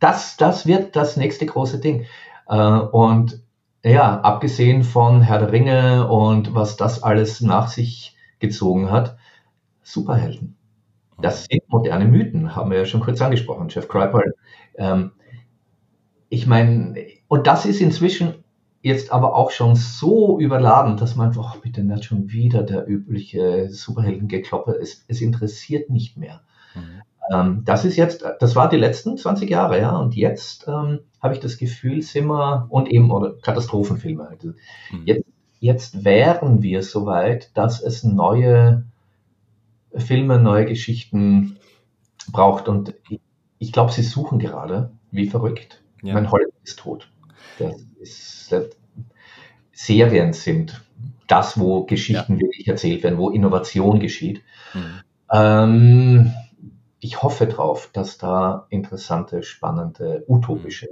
[0.00, 2.07] das, das wird das nächste große Ding.
[2.48, 3.42] Äh, und
[3.85, 9.16] ja, abgesehen von Herr der Ringe und was das alles nach sich gezogen hat,
[9.83, 10.57] Superhelden.
[11.20, 14.22] Das sind moderne Mythen, haben wir ja schon kurz angesprochen, Jeff Kreiper.
[14.76, 15.12] Ähm,
[16.28, 16.96] ich meine,
[17.28, 18.44] und das ist inzwischen
[18.80, 22.88] jetzt aber auch schon so überladen, dass man einfach, oh, bitte nicht schon wieder der
[22.88, 25.04] übliche Superheldengekloppe ist.
[25.09, 26.42] Es interessiert nicht mehr.
[26.74, 27.02] Mhm.
[27.32, 31.34] Ähm, das ist jetzt, das war die letzten 20 Jahre, ja, und jetzt ähm, habe
[31.34, 34.48] ich das Gefühl, sind wir, und eben, oder Katastrophenfilme, also
[34.90, 35.06] mhm.
[35.06, 35.24] jetzt,
[35.60, 38.84] jetzt wären wir soweit, dass es neue
[39.94, 41.56] Filme, neue Geschichten
[42.30, 43.20] braucht und ich,
[43.58, 45.82] ich glaube, sie suchen gerade, wie verrückt.
[46.02, 46.14] Ja.
[46.14, 47.10] Mein Hollywood ist tot.
[47.58, 48.70] Das ist, das,
[49.72, 50.82] Serien sind
[51.26, 52.40] das, wo Geschichten ja.
[52.40, 54.42] wirklich erzählt werden, wo Innovation geschieht.
[54.74, 55.00] Mhm.
[55.32, 56.32] Ähm,
[57.04, 60.88] ich hoffe drauf, dass da interessante, spannende, utopische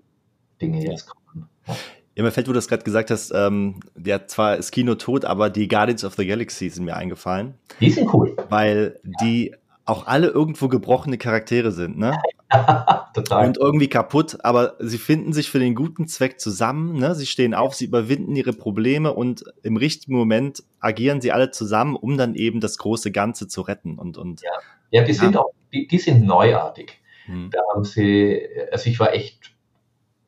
[0.61, 1.49] Dinge jetzt kommen.
[1.67, 1.75] Ja.
[2.15, 5.25] Ja, mir fällt, wo du das gerade gesagt hast, ähm, ja, zwar ist Kino tot,
[5.25, 7.55] aber die Guardians of the Galaxy sind mir eingefallen.
[7.81, 8.37] Die sind cool.
[8.51, 9.55] Weil die
[9.87, 12.21] auch alle irgendwo gebrochene Charaktere sind, ne?
[13.15, 13.47] Total.
[13.47, 17.15] Und irgendwie kaputt, aber sie finden sich für den guten Zweck zusammen, ne?
[17.15, 21.97] Sie stehen auf, sie überwinden ihre Probleme und im richtigen Moment agieren sie alle zusammen,
[21.97, 24.51] um dann eben das große Ganze zu retten und, und ja.
[24.91, 27.01] ja, die sind auch die, die sind neuartig.
[27.27, 27.51] Mhm.
[27.51, 29.55] Da haben sie, also ich war echt,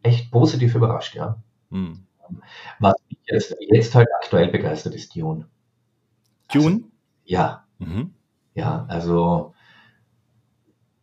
[0.02, 1.42] echt positiv überrascht, ja.
[1.70, 2.06] Mhm.
[2.78, 5.46] Was mich jetzt, jetzt halt aktuell begeistert, ist Dune.
[6.52, 6.74] Dune?
[6.74, 6.84] Also,
[7.24, 7.64] ja.
[7.78, 8.14] Mhm.
[8.54, 9.54] Ja, also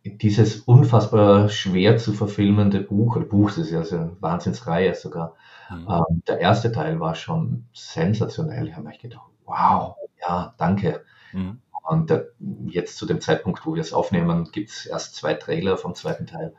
[0.04, 5.36] dieses unfassbar schwer zu verfilmende Buch, oder Buch, das ist ja so eine Wahnsinnsreihe sogar.
[5.70, 5.86] Mhm.
[5.88, 8.66] Ähm, der erste Teil war schon sensationell.
[8.68, 11.04] Ich habe mir gedacht, wow, ja, danke.
[11.32, 11.61] Mhm.
[11.82, 12.24] Und äh,
[12.66, 16.26] jetzt zu dem Zeitpunkt, wo wir es aufnehmen, gibt es erst zwei Trailer vom zweiten
[16.26, 16.54] Teil.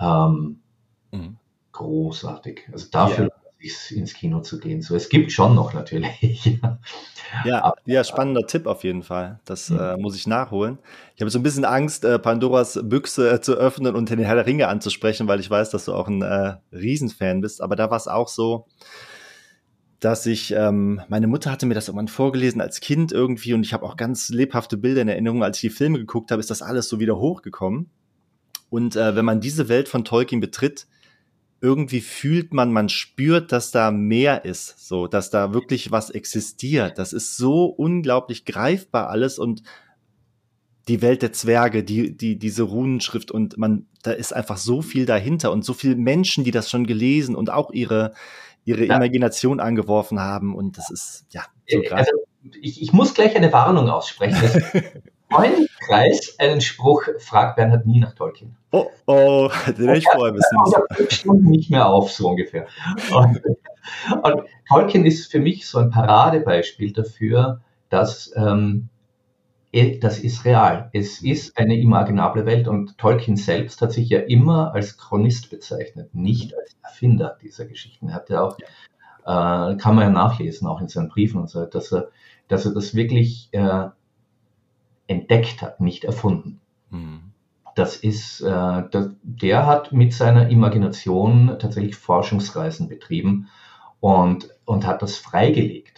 [0.00, 0.60] Ähm,
[1.12, 1.36] mhm.
[1.72, 2.62] Großartig.
[2.72, 3.98] Also dafür yeah.
[3.98, 4.80] ins Kino zu gehen.
[4.80, 6.58] So, es gibt schon noch natürlich.
[7.44, 9.40] Ja, ja, spannender Tipp auf jeden Fall.
[9.44, 9.78] Das mhm.
[9.80, 10.78] äh, muss ich nachholen.
[11.16, 14.36] Ich habe so ein bisschen Angst, äh, Pandoras Büchse äh, zu öffnen und den Herr
[14.36, 17.60] der Ringe anzusprechen, weil ich weiß, dass du auch ein äh, Riesenfan bist.
[17.60, 18.66] Aber da war es auch so,
[20.04, 23.72] dass ich, ähm, meine Mutter hatte mir das irgendwann vorgelesen als Kind irgendwie und ich
[23.72, 25.42] habe auch ganz lebhafte Bilder in Erinnerung.
[25.42, 27.88] Als ich die Filme geguckt habe, ist das alles so wieder hochgekommen.
[28.68, 30.86] Und äh, wenn man diese Welt von Tolkien betritt,
[31.62, 36.98] irgendwie fühlt man, man spürt, dass da mehr ist, so, dass da wirklich was existiert.
[36.98, 39.62] Das ist so unglaublich greifbar alles und
[40.86, 45.06] die Welt der Zwerge, die, die, diese Runenschrift und man, da ist einfach so viel
[45.06, 48.12] dahinter und so viele Menschen, die das schon gelesen und auch ihre,
[48.64, 48.96] ihre ja.
[48.96, 52.12] Imagination angeworfen haben und das ist, ja, so äh, also,
[52.60, 54.92] ich, ich muss gleich eine Warnung aussprechen.
[55.30, 58.56] Freundeskreis einen Spruch, fragt Bernhard nie nach Tolkien.
[58.70, 61.10] Oh, oh, den hätte ich vorher wissen müssen.
[61.10, 62.66] Stunden nicht mehr auf, so ungefähr.
[63.10, 63.40] Und,
[64.22, 68.88] und, Tolkien ist für mich so ein Paradebeispiel dafür, dass ähm,
[70.00, 70.88] das ist real.
[70.92, 76.14] Es ist eine imaginable Welt und Tolkien selbst hat sich ja immer als Chronist bezeichnet,
[76.14, 78.08] nicht als Erfinder dieser Geschichten.
[78.08, 81.64] Er hat ja auch, äh, kann man ja nachlesen, auch in seinen Briefen und so,
[81.66, 82.10] dass er,
[82.46, 83.88] dass er das wirklich äh,
[85.08, 86.60] entdeckt hat, nicht erfunden.
[86.90, 87.32] Mhm.
[87.74, 93.48] Das ist, äh, das, der hat mit seiner Imagination tatsächlich Forschungsreisen betrieben
[93.98, 95.93] und, und hat das freigelegt.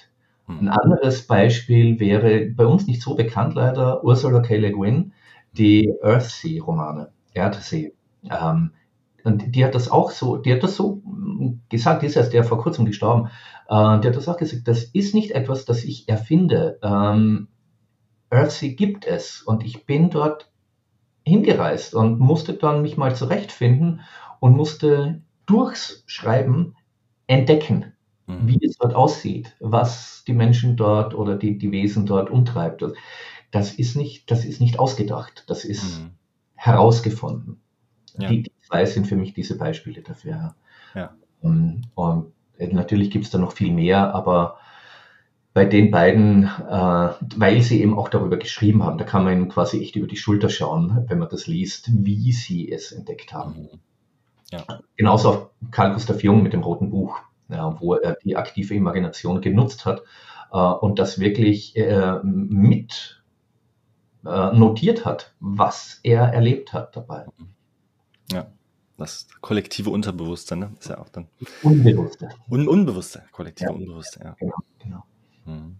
[0.49, 4.57] Ein anderes Beispiel wäre bei uns nicht so bekannt leider Ursula K.
[4.57, 5.13] Le Guin,
[5.53, 7.95] die Earthsea-Romane, Erdsee.
[8.31, 8.71] Ähm,
[9.25, 11.03] und die hat das auch so, die hat das so
[11.69, 13.29] gesagt, die ist erst ja vor kurzem gestorben,
[13.69, 16.79] äh, die hat das auch gesagt, das ist nicht etwas, das ich erfinde.
[16.83, 17.49] Ähm,
[18.31, 20.51] Earthsea gibt es und ich bin dort
[21.25, 24.03] hingereist und musste dann mich mal zurechtfinden
[24.39, 26.77] und musste durchs Schreiben
[27.27, 27.93] entdecken,
[28.27, 28.49] mhm.
[28.49, 32.85] wie es dort aussieht, was die Menschen dort oder die, die Wesen dort umtreibt.
[33.51, 36.11] Das ist nicht, das ist nicht ausgedacht, das ist mhm.
[36.55, 37.61] herausgefunden.
[38.19, 38.29] Ja.
[38.29, 40.55] Die, die, zwei sind für mich diese Beispiele dafür.
[40.95, 41.15] Ja.
[41.41, 44.59] Und, und natürlich gibt es da noch viel mehr, aber
[45.57, 49.81] bei den beiden, äh, weil sie eben auch darüber geschrieben haben, da kann man quasi
[49.81, 53.63] echt über die Schulter schauen, wenn man das liest, wie sie es entdeckt haben.
[53.63, 53.81] Mhm.
[54.51, 54.65] Ja.
[54.97, 59.41] Genauso auch Carl Gustav Jung mit dem Roten Buch, ja, wo er die aktive Imagination
[59.41, 60.03] genutzt hat
[60.53, 63.23] äh, und das wirklich äh, mit
[64.25, 67.27] äh, notiert hat, was er erlebt hat dabei.
[68.33, 68.47] Ja.
[68.97, 70.73] Das kollektive Unterbewusste, ne?
[70.81, 71.29] Ist ja auch dann.
[71.63, 72.31] Unbewusste.
[72.49, 73.77] Un Unbewusste, kollektive ja.
[73.77, 74.37] Unbewusste, ja.
[74.39, 75.05] Genau, genau.
[75.45, 75.77] Mhm.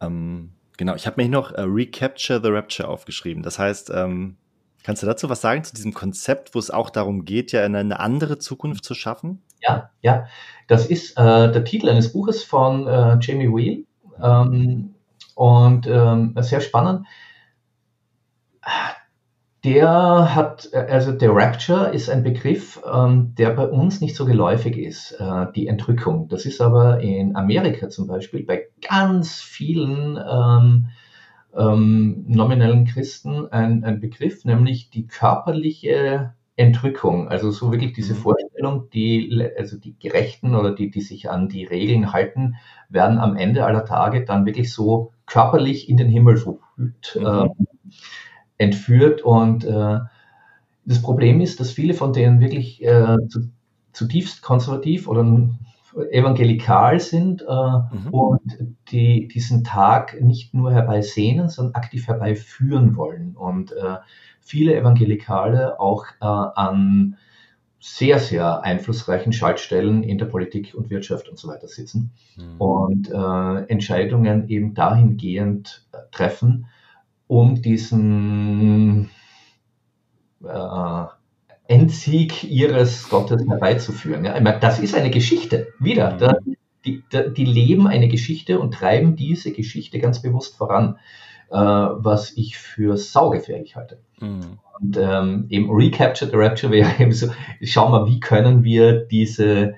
[0.00, 3.42] Ähm, genau, ich habe mir hier noch äh, Recapture the Rapture aufgeschrieben.
[3.42, 4.36] Das heißt, ähm,
[4.82, 8.00] kannst du dazu was sagen zu diesem Konzept, wo es auch darum geht, ja eine
[8.00, 9.42] andere Zukunft zu schaffen?
[9.66, 10.26] Ja, ja.
[10.66, 13.84] Das ist äh, der Titel eines Buches von äh, Jamie Wheel.
[14.22, 14.94] Ähm,
[15.34, 17.06] und ähm, sehr spannend
[19.64, 24.76] der hat, also der Rapture ist ein Begriff, ähm, der bei uns nicht so geläufig
[24.76, 26.28] ist, äh, die Entrückung.
[26.28, 30.88] Das ist aber in Amerika zum Beispiel bei ganz vielen ähm,
[31.56, 37.28] ähm, nominellen Christen ein, ein Begriff, nämlich die körperliche Entrückung.
[37.28, 38.18] Also so wirklich diese mhm.
[38.64, 42.56] Vorstellung, die, also die Gerechten oder die, die sich an die Regeln halten,
[42.88, 47.18] werden am Ende aller Tage dann wirklich so körperlich in den Himmel verhüllt.
[47.20, 47.50] Ähm,
[48.56, 49.22] entführt.
[49.22, 49.98] Und äh,
[50.84, 53.50] das Problem ist, dass viele von denen wirklich äh, zu,
[53.92, 55.24] zutiefst konservativ oder
[56.10, 58.08] evangelikal sind äh, mhm.
[58.10, 58.58] und
[58.90, 63.36] die diesen Tag nicht nur herbeisehnen, sondern aktiv herbeiführen wollen.
[63.36, 63.96] Und äh,
[64.40, 67.16] viele Evangelikale auch äh, an
[67.86, 72.58] sehr, sehr einflussreichen Schaltstellen in der Politik und Wirtschaft und so weiter sitzen mhm.
[72.58, 76.66] und äh, Entscheidungen eben dahingehend äh, treffen,
[77.26, 79.10] um diesen
[80.42, 81.04] äh,
[81.66, 84.24] Endsieg ihres Gottes herbeizuführen.
[84.24, 85.68] Ja, meine, das ist eine Geschichte.
[85.78, 86.18] Wieder, mhm.
[86.18, 86.38] da,
[86.86, 90.96] die, da, die, leben eine Geschichte und treiben diese Geschichte ganz bewusst voran,
[91.58, 94.00] was ich für saugefährlich halte.
[94.20, 94.58] Mhm.
[94.80, 97.28] Und ähm, eben Recapture the Rapture wäre eben so,
[97.62, 99.74] schauen wir, wie können wir diese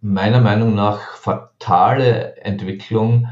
[0.00, 3.28] meiner Meinung nach fatale Entwicklung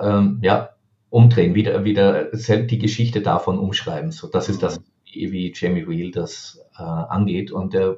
[0.00, 0.70] ähm, ja,
[1.10, 4.12] umdrehen, wieder, wieder die Geschichte davon umschreiben.
[4.12, 7.50] So, das ist das, wie, wie Jamie Wheel das äh, angeht.
[7.50, 7.96] Und er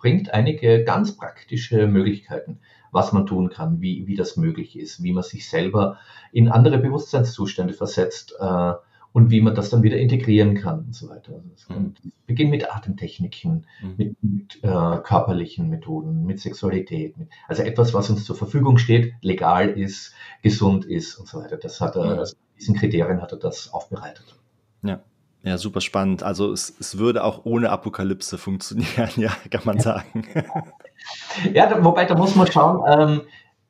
[0.00, 2.60] bringt einige ganz praktische Möglichkeiten,
[2.92, 5.98] was man tun kann, wie, wie das möglich ist, wie man sich selber
[6.32, 8.72] in andere Bewusstseinszustände versetzt äh,
[9.12, 11.32] und wie man das dann wieder integrieren kann und so weiter.
[11.34, 11.94] Also es mhm.
[12.26, 13.94] beginnt mit Atemtechniken, mhm.
[13.96, 19.14] mit, mit äh, körperlichen Methoden, mit Sexualität, mit, also etwas, was uns zur Verfügung steht,
[19.22, 21.56] legal ist, gesund ist und so weiter.
[21.56, 24.36] Das hat er, also diesen Kriterien hat er das aufbereitet.
[24.82, 25.00] Ja.
[25.42, 26.22] Ja, super spannend.
[26.22, 30.24] Also es, es würde auch ohne Apokalypse funktionieren, ja, kann man sagen.
[31.54, 33.22] ja, wobei da muss man schauen, ähm,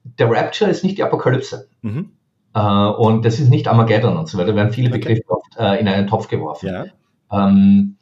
[0.03, 1.69] der Rapture ist nicht die Apokalypse.
[1.83, 2.13] Mhm.
[2.55, 4.49] Äh, und das ist nicht Armageddon und so weiter.
[4.49, 6.67] Da werden viele Begriffe oft äh, in einen Topf geworfen.
[6.69, 6.87] Ja.
[7.31, 7.97] Ähm,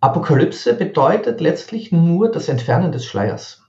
[0.00, 3.62] Apokalypse bedeutet letztlich nur das Entfernen des Schleiers.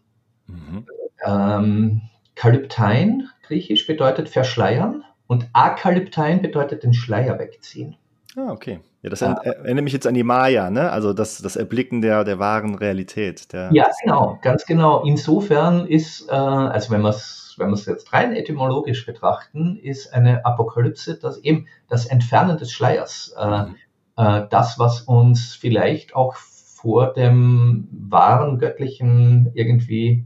[0.47, 0.85] Mhm.
[1.25, 2.01] Ähm,
[2.33, 7.95] Kalyptein, griechisch, bedeutet verschleiern und Akalyptein bedeutet den Schleier wegziehen.
[8.35, 8.79] Ah, okay.
[9.01, 9.33] Ja, das ja.
[9.33, 10.91] erinnert mich jetzt an die Maya, ne?
[10.91, 13.53] Also das, das Erblicken der, der wahren Realität.
[13.53, 15.03] Der ja, genau, ganz genau.
[15.03, 20.13] Insofern ist, äh, also wenn man es wenn wir es jetzt rein etymologisch betrachten, ist
[20.13, 23.33] eine Apokalypse das eben das Entfernen des Schleiers.
[23.37, 23.75] Äh, mhm.
[24.17, 30.25] äh, das, was uns vielleicht auch vor dem wahren Göttlichen irgendwie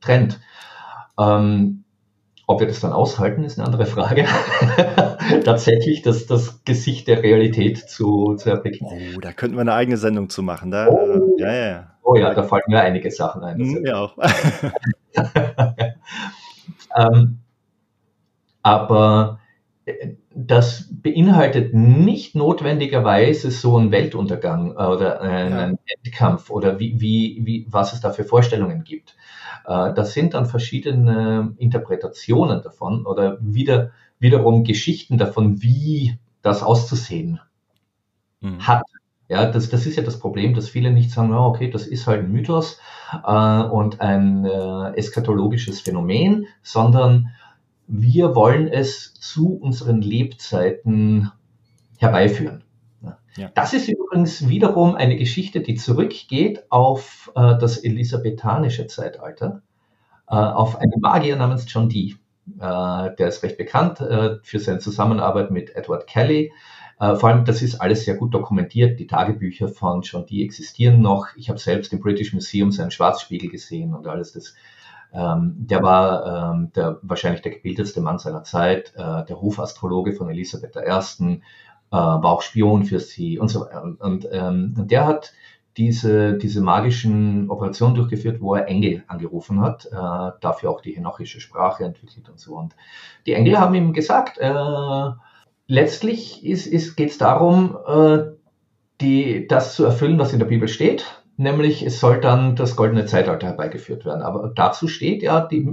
[0.00, 0.40] trennt.
[1.18, 1.84] Ähm,
[2.48, 4.24] ob wir das dann aushalten, ist eine andere Frage.
[5.44, 8.88] Tatsächlich das, das Gesicht der Realität zu, zu erblicken.
[8.90, 10.70] Oh, da könnten wir eine eigene Sendung zu machen.
[10.70, 11.92] Da, oh, äh, ja, ja.
[12.02, 13.58] Oh ja, da fallen mir einige Sachen ein.
[13.58, 14.16] Hm, mir auch.
[16.96, 17.40] ähm,
[18.62, 19.40] aber
[19.84, 25.78] äh, das beinhaltet nicht notwendigerweise so einen Weltuntergang äh, oder einen ja.
[26.02, 29.18] Endkampf oder wie, wie, wie, was es da für Vorstellungen gibt.
[29.68, 37.40] Äh, das sind dann verschiedene Interpretationen davon oder wieder, wiederum Geschichten davon, wie das auszusehen
[38.40, 38.66] mhm.
[38.66, 38.82] hat.
[39.28, 42.06] Ja, das, das ist ja das Problem, dass viele nicht sagen, oh, okay, das ist
[42.06, 42.80] halt ein Mythos
[43.12, 47.28] äh, und ein äh, eskatologisches Phänomen, sondern
[47.86, 51.30] wir wollen es zu unseren Lebzeiten
[51.98, 52.64] herbeiführen.
[53.36, 53.50] Ja.
[53.54, 53.88] Das ist
[54.18, 59.62] übrigens wiederum eine Geschichte, die zurückgeht auf äh, das elisabethanische Zeitalter,
[60.28, 62.16] äh, auf einen Magier namens John Dee.
[62.58, 66.52] Äh, der ist recht bekannt äh, für seine Zusammenarbeit mit Edward Kelly.
[66.98, 68.98] Äh, vor allem, das ist alles sehr gut dokumentiert.
[68.98, 71.28] Die Tagebücher von John Dee existieren noch.
[71.36, 74.54] Ich habe selbst im British Museum seinen Schwarzspiegel gesehen und alles das
[75.10, 80.28] ähm, der war ähm, der, wahrscheinlich der gebildetste Mann seiner Zeit, äh, der Hofastrologe von
[80.28, 81.40] Elisabeth I.,
[81.96, 83.82] war auch Spion für sie und so weiter.
[83.82, 85.32] Und, und, ähm, und der hat
[85.76, 91.40] diese, diese magischen Operationen durchgeführt, wo er Engel angerufen hat, äh, dafür auch die henochische
[91.40, 92.56] Sprache entwickelt und so.
[92.56, 92.74] Und
[93.26, 95.10] die Engel haben ihm gesagt, äh,
[95.68, 98.18] letztlich ist, ist, geht es darum, äh,
[99.00, 103.06] die, das zu erfüllen, was in der Bibel steht nämlich es soll dann das goldene
[103.06, 104.22] Zeitalter herbeigeführt werden.
[104.22, 105.66] Aber dazu steht ja, die,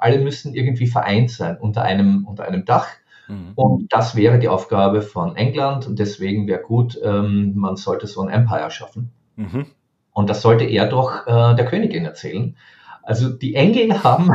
[0.00, 2.86] alle müssen irgendwie vereint sein unter einem, unter einem Dach.
[3.32, 3.52] Mhm.
[3.54, 8.20] Und das wäre die Aufgabe von England und deswegen wäre gut, ähm, man sollte so
[8.22, 9.12] ein Empire schaffen.
[9.36, 9.66] Mhm.
[10.12, 12.56] Und das sollte er doch äh, der Königin erzählen.
[13.02, 14.30] Also die Engel haben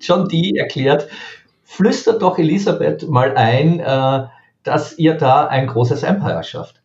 [0.00, 1.08] schon die erklärt,
[1.62, 4.26] flüstert doch Elisabeth mal ein, äh,
[4.62, 6.82] dass ihr da ein großes Empire schafft.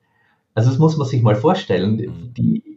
[0.56, 1.98] Also das muss man sich mal vorstellen.
[1.98, 2.34] Mhm.
[2.34, 2.70] Die,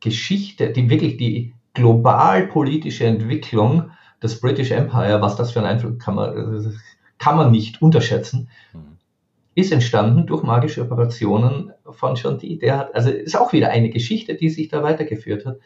[0.00, 3.90] Geschichte, die wirklich die global politische Entwicklung
[4.22, 6.70] des British Empire, was das für ein Einfluss kann man,
[7.18, 8.98] kann man nicht unterschätzen, mhm.
[9.54, 12.58] ist entstanden durch magische Operationen von John Dee.
[12.58, 15.58] Der hat, also ist auch wieder eine Geschichte, die sich da weitergeführt hat.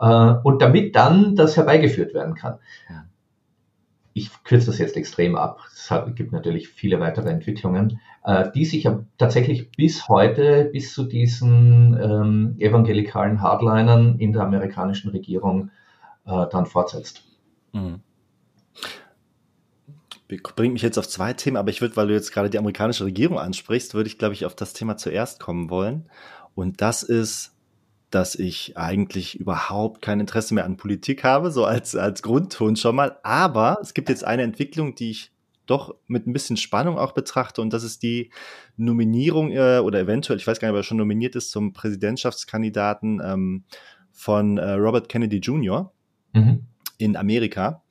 [0.00, 2.58] Äh, und damit dann das herbeigeführt werden kann.
[4.14, 5.60] Ich kürze das jetzt extrem ab.
[5.72, 11.96] Es gibt natürlich viele weitere Entwicklungen, äh, die sich tatsächlich bis heute, bis zu diesen
[12.00, 15.70] ähm, evangelikalen Hardlinern in der amerikanischen Regierung
[16.26, 17.24] äh, dann fortsetzt.
[17.72, 18.00] Mhm.
[20.28, 23.04] Bringt mich jetzt auf zwei Themen, aber ich würde, weil du jetzt gerade die amerikanische
[23.04, 26.08] Regierung ansprichst, würde ich, glaube ich, auf das Thema zuerst kommen wollen.
[26.54, 27.54] Und das ist
[28.10, 32.96] dass ich eigentlich überhaupt kein Interesse mehr an Politik habe, so als, als Grundton schon
[32.96, 33.18] mal.
[33.22, 35.32] Aber es gibt jetzt eine Entwicklung, die ich
[35.66, 38.30] doch mit ein bisschen Spannung auch betrachte und das ist die
[38.78, 43.20] Nominierung äh, oder eventuell, ich weiß gar nicht, ob er schon nominiert ist zum Präsidentschaftskandidaten
[43.22, 43.64] ähm,
[44.10, 45.92] von äh, Robert Kennedy Jr.
[46.32, 46.66] Mhm.
[46.96, 47.82] in Amerika.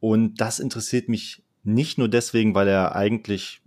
[0.00, 3.62] Und das interessiert mich nicht nur deswegen, weil er eigentlich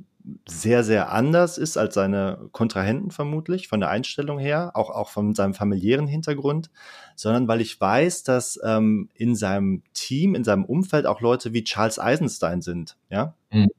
[0.47, 5.33] sehr, sehr anders ist als seine Kontrahenten vermutlich, von der Einstellung her, auch, auch von
[5.33, 6.69] seinem familiären Hintergrund,
[7.15, 11.63] sondern weil ich weiß, dass ähm, in seinem Team, in seinem Umfeld auch Leute wie
[11.63, 13.69] Charles Eisenstein sind, ja, mhm.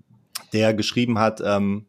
[0.52, 1.86] der geschrieben hat, ähm,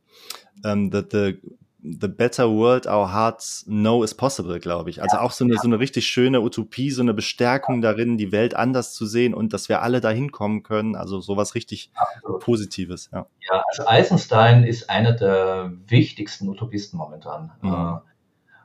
[0.64, 1.40] ähm, the, the
[1.84, 5.02] The Better World Our Hearts Know is Possible, glaube ich.
[5.02, 8.56] Also auch so eine, so eine richtig schöne Utopie, so eine Bestärkung darin, die Welt
[8.56, 10.96] anders zu sehen und dass wir alle dahin kommen können.
[10.96, 12.42] Also sowas richtig Absolut.
[12.42, 13.10] Positives.
[13.12, 13.26] Ja.
[13.52, 17.52] ja, also Eisenstein ist einer der wichtigsten Utopisten momentan.
[17.62, 18.00] Mhm.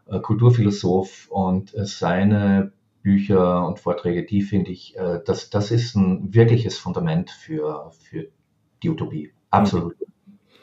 [0.06, 5.72] Äh, äh Kulturphilosoph und äh, seine Bücher und Vorträge, die finde ich, äh, das, das
[5.72, 8.28] ist ein wirkliches Fundament für, für
[8.82, 9.32] die Utopie.
[9.50, 9.98] Absolut.
[10.00, 10.07] Mhm.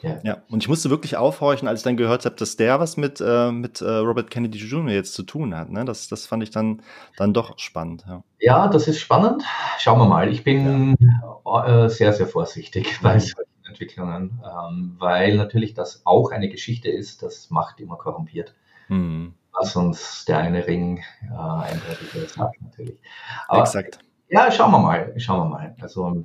[0.06, 0.20] Ja.
[0.22, 3.20] ja, und ich musste wirklich aufhorchen, als ich dann gehört habe, dass der was mit,
[3.20, 4.94] äh, mit äh, Robert Kennedy Jr.
[4.94, 5.68] jetzt zu tun hat.
[5.70, 5.84] Ne?
[5.84, 6.82] Das, das fand ich dann,
[7.16, 8.04] dann doch spannend.
[8.06, 8.22] Ja.
[8.38, 9.42] ja das ist spannend.
[9.78, 10.30] Schauen wir mal.
[10.30, 10.96] Ich bin
[11.44, 11.84] ja.
[11.84, 17.22] äh, sehr, sehr vorsichtig bei solchen Entwicklungen, ähm, weil natürlich das auch eine Geschichte ist,
[17.22, 18.54] das Macht immer korrumpiert.
[18.88, 19.34] Mhm.
[19.52, 23.00] Was uns der eine Ring äh, eindeutig sagt, natürlich.
[23.48, 23.98] Aber, Exakt.
[24.28, 25.14] Ja, schauen wir mal.
[25.16, 25.76] Schauen wir mal.
[25.80, 26.24] Also,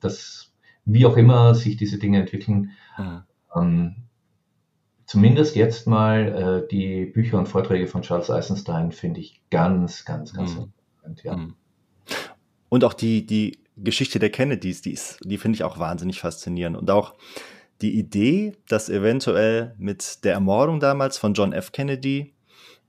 [0.00, 0.47] das,
[0.88, 3.22] wie auch immer sich diese Dinge entwickeln, Mhm.
[3.54, 3.96] Ähm,
[5.06, 10.34] zumindest jetzt mal äh, die Bücher und Vorträge von Charles Eisenstein finde ich ganz, ganz,
[10.34, 10.72] ganz mhm.
[11.04, 11.22] interessant.
[11.24, 11.36] Ja.
[11.36, 11.54] Mhm.
[12.68, 16.76] Und auch die, die Geschichte der Kennedys, die, die finde ich auch wahnsinnig faszinierend.
[16.76, 17.14] Und auch
[17.80, 21.72] die Idee, dass eventuell mit der Ermordung damals von John F.
[21.72, 22.34] Kennedy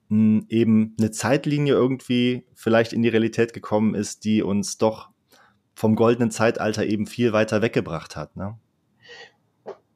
[0.09, 5.09] mh, hm, eben eine Zeitlinie irgendwie vielleicht in die Realität gekommen ist, die uns doch
[5.79, 8.35] vom goldenen Zeitalter eben viel weiter weggebracht hat.
[8.35, 8.57] Ne?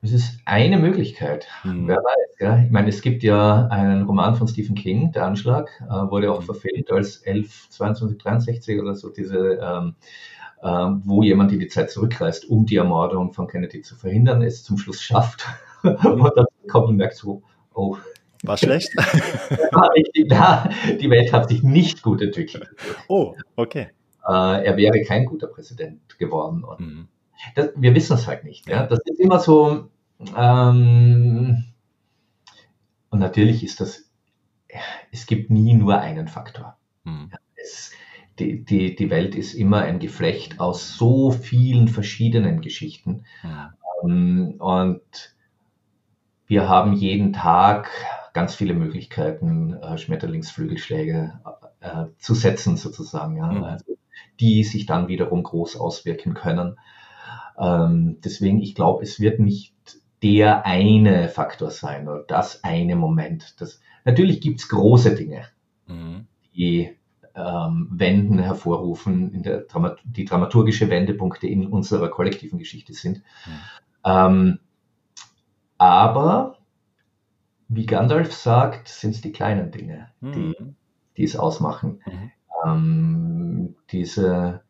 [0.01, 1.49] Das ist eine Möglichkeit.
[1.65, 1.89] Mhm.
[1.89, 2.37] Wer weiß.
[2.37, 2.63] Gell?
[2.65, 6.39] Ich meine, es gibt ja einen Roman von Stephen King, Der Anschlag, äh, wurde auch
[6.39, 6.45] mhm.
[6.45, 9.95] verfilmt als 11, 22, 63 oder so, diese, ähm,
[10.61, 10.67] äh,
[11.03, 14.77] wo jemand in die Zeit zurückreist, um die Ermordung von Kennedy zu verhindern, es zum
[14.77, 15.45] Schluss schafft.
[15.83, 17.97] Und dann kommt und merkt so, oh.
[18.43, 18.95] War schlecht?
[18.95, 22.69] War richtig, na, die Welt hat sich nicht gut entwickelt.
[23.09, 23.89] Oh, okay.
[24.25, 26.63] Äh, er wäre kein guter Präsident geworden.
[26.63, 27.07] Und mhm.
[27.55, 28.67] das, wir wissen es halt nicht.
[28.67, 28.85] Ja?
[28.85, 29.89] Das ist immer so,
[30.37, 31.65] ähm,
[33.09, 34.09] und natürlich ist das,
[35.11, 36.77] es gibt nie nur einen Faktor.
[37.03, 37.31] Mhm.
[37.55, 37.91] Es,
[38.39, 43.25] die, die, die Welt ist immer ein Geflecht aus so vielen verschiedenen Geschichten.
[44.03, 44.55] Mhm.
[44.59, 45.01] und
[46.47, 47.89] wir haben jeden Tag
[48.33, 51.39] ganz viele Möglichkeiten, äh, Schmetterlingsflügelschläge
[51.79, 53.51] äh, zu setzen, sozusagen, ja?
[53.51, 53.63] Mhm.
[53.63, 53.92] also,
[54.39, 56.77] die sich dann wiederum groß auswirken können.
[57.57, 59.73] Ähm, deswegen, ich glaube, es wird nicht
[60.21, 63.59] der eine Faktor sein oder das eine Moment.
[63.59, 65.45] Das, natürlich gibt's große Dinge,
[65.87, 66.27] mhm.
[66.55, 66.95] die
[67.35, 73.17] ähm, Wenden hervorrufen, in der Dramat die dramaturgische Wendepunkte in unserer kollektiven Geschichte sind.
[73.45, 73.51] Mhm.
[74.05, 74.59] Ähm,
[75.77, 76.57] aber
[77.67, 80.31] wie Gandalf sagt, sind es die kleinen Dinge, mhm.
[80.31, 80.55] die,
[81.17, 82.01] die es ausmachen.
[82.05, 82.31] Mhm.
[82.65, 84.61] Ähm, diese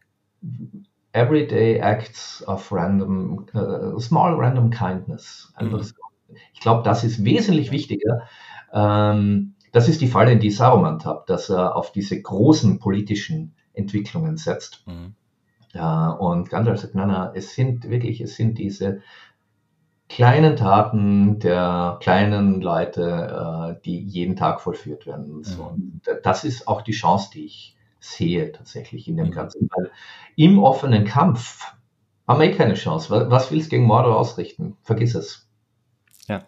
[1.14, 5.52] everyday acts of random, uh, small random kindness.
[5.56, 5.84] Einfach mhm.
[5.84, 5.94] so.
[6.54, 8.28] Ich glaube, das ist wesentlich wichtiger.
[8.74, 13.54] Ähm, das ist die Falle, in die Saruman tappt, dass er auf diese großen politischen
[13.74, 14.86] Entwicklungen setzt.
[14.88, 15.16] Mhm.
[15.74, 19.02] Ja, und Gandalf sagt, nein, nein, es sind wirklich, es sind diese
[20.10, 25.44] kleinen Taten der kleinen Leute, äh, die jeden Tag vollführt werden.
[25.44, 26.02] So, mhm.
[26.24, 27.73] das ist auch die Chance, die ich
[28.04, 29.32] sehe tatsächlich in dem mhm.
[29.32, 29.70] Ganzen.
[29.74, 29.92] Weil
[30.36, 31.74] im offenen Kampf
[32.28, 33.30] haben wir eh keine Chance.
[33.30, 34.78] Was willst du gegen Mordor ausrichten?
[34.84, 35.48] Vergiss es.
[36.28, 36.44] Ja.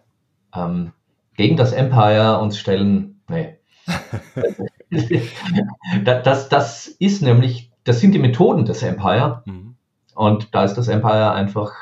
[0.54, 0.92] Ähm,
[1.36, 3.58] gegen das Empire uns stellen, nee.
[6.04, 9.44] das, das ist nämlich, das sind die Methoden des Empire.
[9.46, 9.76] Mhm.
[10.14, 11.74] Und da ist das Empire einfach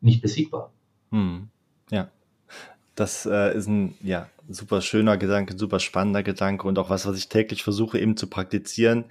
[0.00, 0.72] nicht besiegbar.
[1.10, 1.48] Mhm.
[2.90, 3.04] Ja.
[3.04, 7.16] Das äh, ist ein ja, super schöner Gedanke, super spannender Gedanke und auch was, was
[7.16, 9.04] ich täglich versuche eben zu praktizieren,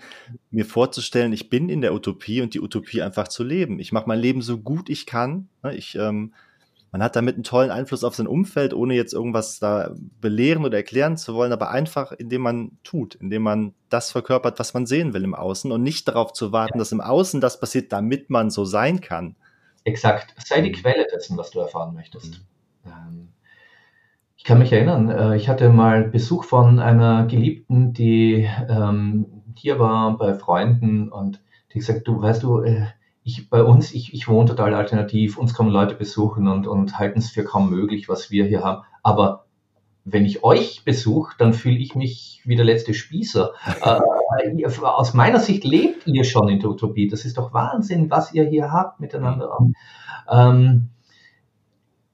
[0.52, 3.80] mir vorzustellen, ich bin in der Utopie und die Utopie einfach zu leben.
[3.80, 5.48] Ich mache mein Leben so gut ich kann.
[5.64, 5.76] Ne?
[5.76, 6.34] Ich, ähm,
[6.92, 10.78] man hat damit einen tollen Einfluss auf sein Umfeld, ohne jetzt irgendwas da belehren oder
[10.78, 15.14] erklären zu wollen, aber einfach, indem man tut, indem man das verkörpert, was man sehen
[15.14, 18.50] will im Außen und nicht darauf zu warten, dass im Außen das passiert, damit man
[18.50, 19.36] so sein kann.
[19.84, 20.34] Exakt.
[20.44, 22.42] Sei die Quelle dessen, was du erfahren möchtest.
[22.84, 22.92] Mhm.
[22.92, 23.28] Ähm,
[24.40, 29.80] ich kann mich erinnern, äh, ich hatte mal Besuch von einer Geliebten, die ähm, hier
[29.80, 31.42] war bei Freunden und
[31.74, 32.86] die gesagt, du weißt du, äh,
[33.22, 37.20] ich, bei uns, ich, ich wohne total alternativ, uns kommen Leute besuchen und, und halten
[37.20, 38.84] es für kaum möglich, was wir hier haben.
[39.04, 39.46] Aber
[40.06, 43.52] wenn ich euch besuche, dann fühle ich mich wie der letzte Spießer.
[43.84, 47.10] äh, aus meiner Sicht lebt ihr schon in der Utopie.
[47.10, 49.58] Das ist doch Wahnsinn, was ihr hier habt miteinander.
[50.32, 50.92] Ähm,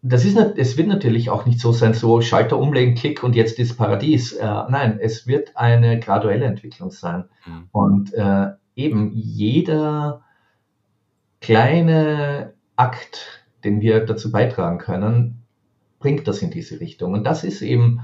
[0.07, 3.35] das ist nicht, es wird natürlich auch nicht so sein, so Schalter umlegen, Klick und
[3.35, 4.33] jetzt ist Paradies.
[4.33, 7.25] Äh, nein, es wird eine graduelle Entwicklung sein.
[7.45, 7.69] Mhm.
[7.71, 10.21] Und äh, eben jeder
[11.41, 15.41] kleine Akt, den wir dazu beitragen können,
[15.99, 17.13] bringt das in diese Richtung.
[17.13, 18.01] Und das ist eben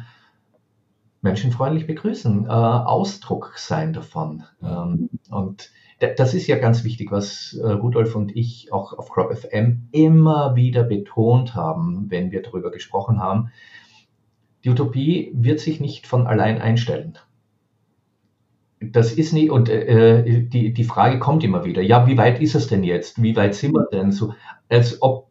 [1.21, 4.43] menschenfreundlich begrüßen, äh, Ausdruck sein davon.
[4.63, 5.69] Ähm, und
[6.07, 10.55] das ist ja ganz wichtig, was äh, Rudolf und ich auch auf Crop FM immer
[10.55, 13.51] wieder betont haben, wenn wir darüber gesprochen haben.
[14.63, 17.17] Die Utopie wird sich nicht von allein einstellen.
[18.79, 22.55] Das ist nicht, und äh, die, die Frage kommt immer wieder, ja, wie weit ist
[22.55, 23.21] es denn jetzt?
[23.21, 24.11] Wie weit sind wir denn?
[24.11, 24.33] So,
[24.69, 25.29] als ob,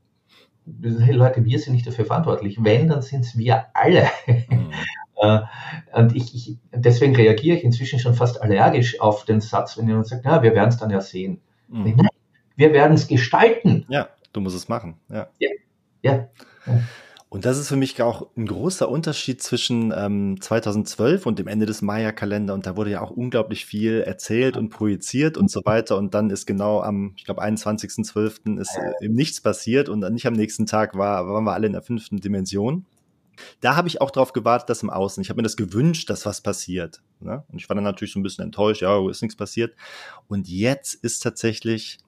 [0.82, 2.62] hey Leute, wir sind nicht dafür verantwortlich.
[2.62, 4.08] Wenn, dann sind es wir alle.
[4.26, 4.70] Mhm.
[5.20, 5.40] Äh,
[5.92, 10.06] und ich, ich, deswegen reagiere ich inzwischen schon fast allergisch auf den Satz, wenn jemand
[10.06, 11.40] sagt, na, wir werden es dann ja sehen.
[11.68, 11.94] Mhm.
[11.96, 12.08] Nein,
[12.56, 13.84] wir werden es gestalten.
[13.88, 14.96] Ja, du musst es machen.
[15.08, 15.28] Ja.
[15.38, 15.50] ja.
[16.02, 16.28] ja.
[17.28, 21.64] Und das ist für mich auch ein großer Unterschied zwischen ähm, 2012 und dem Ende
[21.64, 22.54] des Maya-Kalender.
[22.54, 25.96] Und da wurde ja auch unglaublich viel erzählt und projiziert und so weiter.
[25.96, 28.58] Und dann ist genau am, ich glaube, 21.12.
[28.58, 29.88] ist äh, eben nichts passiert.
[29.88, 32.84] Und nicht am nächsten Tag war, waren wir alle in der fünften Dimension.
[33.60, 36.26] Da habe ich auch darauf gewartet, dass im Außen, ich habe mir das gewünscht, dass
[36.26, 37.02] was passiert.
[37.20, 37.44] Ne?
[37.48, 39.74] Und ich war dann natürlich so ein bisschen enttäuscht, ja, ist nichts passiert.
[40.28, 41.98] Und jetzt ist tatsächlich,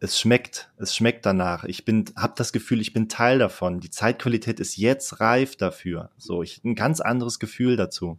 [0.00, 1.64] es schmeckt, es schmeckt danach.
[1.64, 3.80] Ich bin, habe das Gefühl, ich bin Teil davon.
[3.80, 6.10] Die Zeitqualität ist jetzt reif dafür.
[6.18, 8.18] So, ich ein ganz anderes Gefühl dazu.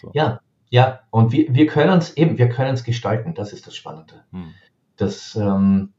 [0.00, 0.10] So.
[0.14, 0.40] Ja,
[0.70, 1.00] ja.
[1.10, 3.34] Und wir, wir können es eben, wir können es gestalten.
[3.34, 4.24] Das ist das Spannende.
[4.30, 4.54] Hm.
[4.96, 5.92] Das, ähm,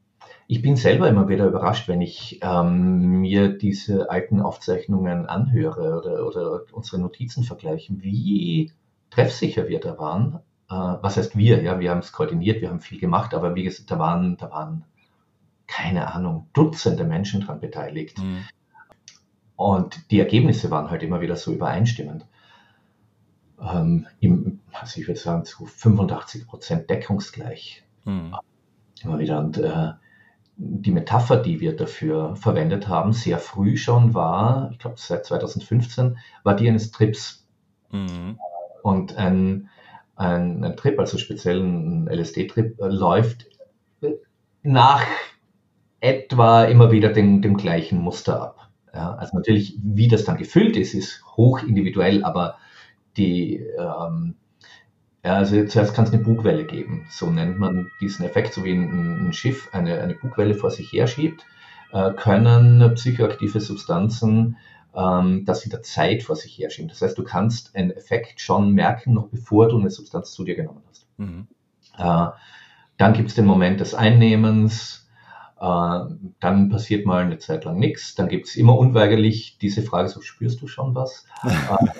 [0.50, 6.26] ich bin selber immer wieder überrascht, wenn ich ähm, mir diese alten Aufzeichnungen anhöre oder,
[6.26, 8.72] oder unsere Notizen vergleiche, wie
[9.10, 10.36] treffsicher wir da waren.
[10.70, 11.62] Äh, was heißt wir?
[11.62, 14.50] Ja, wir haben es koordiniert, wir haben viel gemacht, aber wie gesagt, da waren, da
[14.50, 14.84] waren
[15.66, 18.18] keine Ahnung, Dutzende Menschen dran beteiligt.
[18.18, 18.44] Mhm.
[19.54, 22.24] Und die Ergebnisse waren halt immer wieder so übereinstimmend.
[23.60, 27.84] Ähm, im, also ich würde sagen, zu 85 Prozent deckungsgleich.
[28.06, 28.34] Mhm.
[29.02, 29.40] Immer wieder.
[29.40, 29.92] Und äh,
[30.58, 36.18] die Metapher, die wir dafür verwendet haben, sehr früh schon war, ich glaube seit 2015,
[36.42, 37.46] war die eines Trips.
[37.92, 38.38] Mhm.
[38.82, 39.68] Und ein,
[40.16, 43.46] ein, ein, Trip, also speziell ein LSD-Trip, äh, läuft
[44.62, 45.04] nach
[46.00, 48.68] etwa immer wieder den, dem gleichen Muster ab.
[48.92, 52.56] Ja, also natürlich, wie das dann gefüllt ist, ist hoch individuell, aber
[53.16, 54.34] die, ähm,
[55.24, 57.06] ja, also zuerst kann es eine Bugwelle geben.
[57.10, 60.92] So nennt man diesen Effekt, so wie ein, ein Schiff eine, eine Bugwelle vor sich
[60.92, 61.44] herschiebt,
[61.92, 64.56] äh, können psychoaktive Substanzen
[64.94, 66.88] ähm, das in der Zeit vor sich herschieben.
[66.88, 70.56] Das heißt, du kannst einen Effekt schon merken, noch bevor du eine Substanz zu dir
[70.56, 71.06] genommen hast.
[71.16, 71.46] Mhm.
[71.96, 72.28] Äh,
[72.96, 75.08] dann gibt es den Moment des Einnehmens,
[75.60, 76.00] äh,
[76.40, 80.20] dann passiert mal eine Zeit lang nichts, dann gibt es immer unweigerlich diese Frage, so
[80.20, 81.26] spürst du schon was?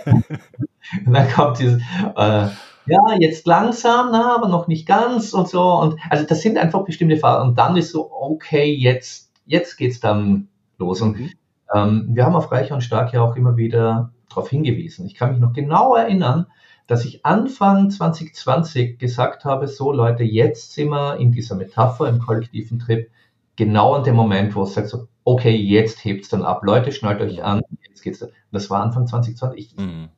[0.06, 1.82] Äh, und dann kommt dieses,
[2.16, 2.48] äh,
[2.88, 5.62] ja, jetzt langsam, na, aber noch nicht ganz und so.
[5.74, 7.50] Und also das sind einfach bestimmte Phasen.
[7.50, 11.00] Und dann ist so, okay, jetzt, jetzt geht's dann los.
[11.00, 11.30] Und mhm.
[11.74, 15.06] ähm, wir haben auf Reich und Stark ja auch immer wieder darauf hingewiesen.
[15.06, 16.46] Ich kann mich noch genau erinnern,
[16.86, 22.18] dass ich Anfang 2020 gesagt habe, so Leute, jetzt sind wir in dieser Metapher im
[22.18, 23.10] kollektiven Trip
[23.56, 26.62] genau an dem Moment, wo es sagt so, okay, jetzt hebt's dann ab.
[26.64, 28.26] Leute, schnallt euch an, jetzt geht's.
[28.50, 29.58] Das war Anfang 2020.
[29.58, 30.08] Ich mhm.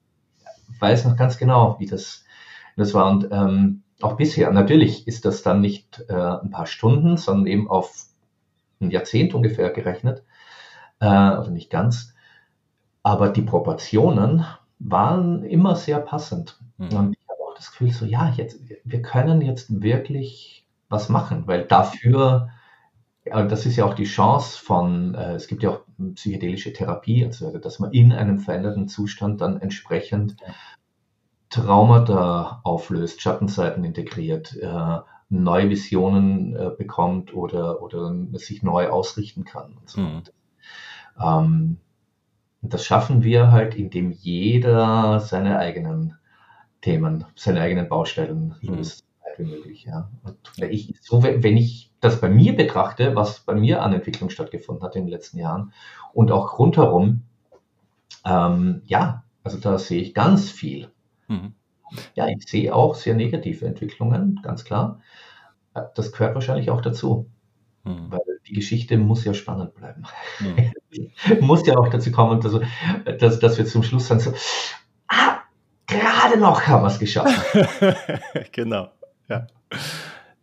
[0.79, 2.25] weiß noch ganz genau, wie das
[2.81, 4.51] das war und ähm, auch bisher.
[4.51, 8.07] Natürlich ist das dann nicht äh, ein paar Stunden, sondern eben auf
[8.81, 10.25] ein Jahrzehnt ungefähr gerechnet,
[11.01, 12.15] äh, also nicht ganz.
[13.03, 14.45] Aber die Proportionen
[14.79, 16.59] waren immer sehr passend.
[16.79, 16.97] Mhm.
[16.97, 21.47] Und ich habe auch das Gefühl, so ja, jetzt, wir können jetzt wirklich was machen,
[21.47, 22.51] weil dafür,
[23.25, 25.81] ja, das ist ja auch die Chance von, äh, es gibt ja auch
[26.15, 30.37] psychedelische Therapie, also dass man in einem veränderten Zustand dann entsprechend
[31.51, 34.99] Traumata auflöst, Schattenseiten integriert, äh,
[35.29, 39.77] neue Visionen äh, bekommt oder, oder sich neu ausrichten kann.
[39.79, 40.01] Und so.
[40.01, 40.23] Mhm.
[41.21, 41.77] Ähm,
[42.63, 46.17] das schaffen wir halt, indem jeder seine eigenen
[46.83, 48.77] Themen, seine eigenen Baustellen mhm.
[48.77, 49.05] löst,
[49.37, 49.85] wie möglich.
[49.85, 50.11] Ja.
[50.23, 54.31] Und wenn ich, so, wenn ich das bei mir betrachte, was bei mir an Entwicklung
[54.31, 55.73] stattgefunden hat in den letzten Jahren
[56.13, 57.23] und auch rundherum,
[58.25, 60.91] ähm, ja, also da sehe ich ganz viel.
[61.31, 61.55] Mhm.
[62.15, 65.01] Ja, ich sehe auch sehr negative Entwicklungen, ganz klar.
[65.75, 67.31] Äh, das gehört wahrscheinlich auch dazu.
[67.85, 68.11] Mhm.
[68.11, 70.05] Weil die Geschichte muss ja spannend bleiben.
[70.41, 71.41] Mhm.
[71.41, 72.61] muss ja auch dazu kommen, dass,
[73.19, 74.33] dass, dass wir zum Schluss dann so,
[75.09, 75.39] ah,
[75.87, 77.57] gerade noch haben wir es geschafft.
[78.53, 78.91] genau,
[79.29, 79.47] ja.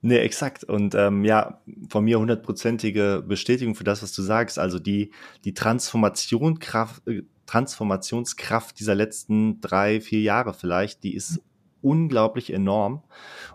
[0.02, 0.64] Nee, exakt.
[0.64, 1.60] Und ähm, ja,
[1.90, 4.58] von mir hundertprozentige Bestätigung für das, was du sagst.
[4.60, 5.12] Also die,
[5.44, 11.42] die Transformation Kraft, äh, Transformationskraft dieser letzten drei, vier Jahre vielleicht, die ist
[11.82, 13.04] unglaublich enorm.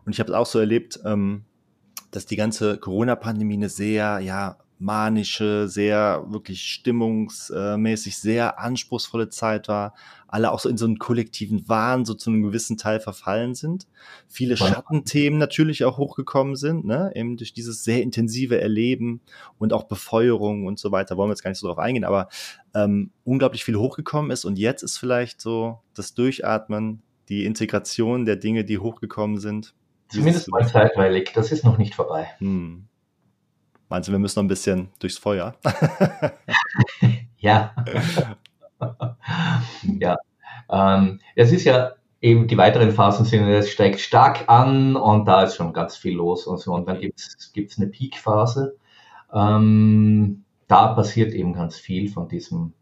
[0.05, 1.45] Und ich habe es auch so erlebt, ähm,
[2.11, 9.95] dass die ganze Corona-Pandemie eine sehr, ja, manische, sehr wirklich stimmungsmäßig sehr anspruchsvolle Zeit war,
[10.27, 13.87] alle auch so in so einen kollektiven Wahn so zu einem gewissen Teil verfallen sind.
[14.29, 17.13] Viele Schattenthemen natürlich auch hochgekommen sind, ne?
[17.15, 19.21] eben durch dieses sehr intensive Erleben
[19.59, 22.29] und auch Befeuerung und so weiter, wollen wir jetzt gar nicht so drauf eingehen, aber
[22.75, 28.37] ähm, unglaublich viel hochgekommen ist und jetzt ist vielleicht so das Durchatmen, die Integration der
[28.37, 29.75] Dinge, die hochgekommen sind.
[30.09, 32.29] Zumindest mal zeitweilig, das ist noch nicht vorbei.
[32.39, 32.89] Hm.
[33.93, 35.55] Meinst du, wir müssen noch ein bisschen durchs Feuer?
[37.37, 37.75] ja.
[40.01, 40.17] ja.
[40.71, 45.43] Ähm, es ist ja eben die weiteren Phasen sind, es steigt stark an und da
[45.43, 46.73] ist schon ganz viel los und so.
[46.73, 48.79] Und dann gibt es eine Peak-Phase.
[49.31, 52.73] Ähm, da passiert eben ganz viel von diesem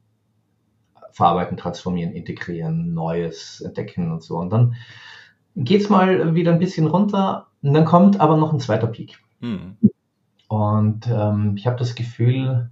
[1.11, 4.36] Verarbeiten, Transformieren, Integrieren, Neues entdecken und so.
[4.36, 4.76] Und dann
[5.56, 9.18] geht es mal wieder ein bisschen runter und dann kommt aber noch ein zweiter Peak.
[9.40, 9.76] Hm.
[10.51, 12.70] Und ähm, ich habe das Gefühl,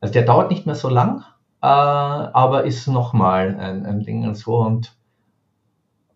[0.00, 1.22] also der dauert nicht mehr so lang,
[1.60, 4.56] äh, aber ist nochmal ein, ein Ding und so.
[4.56, 4.96] Und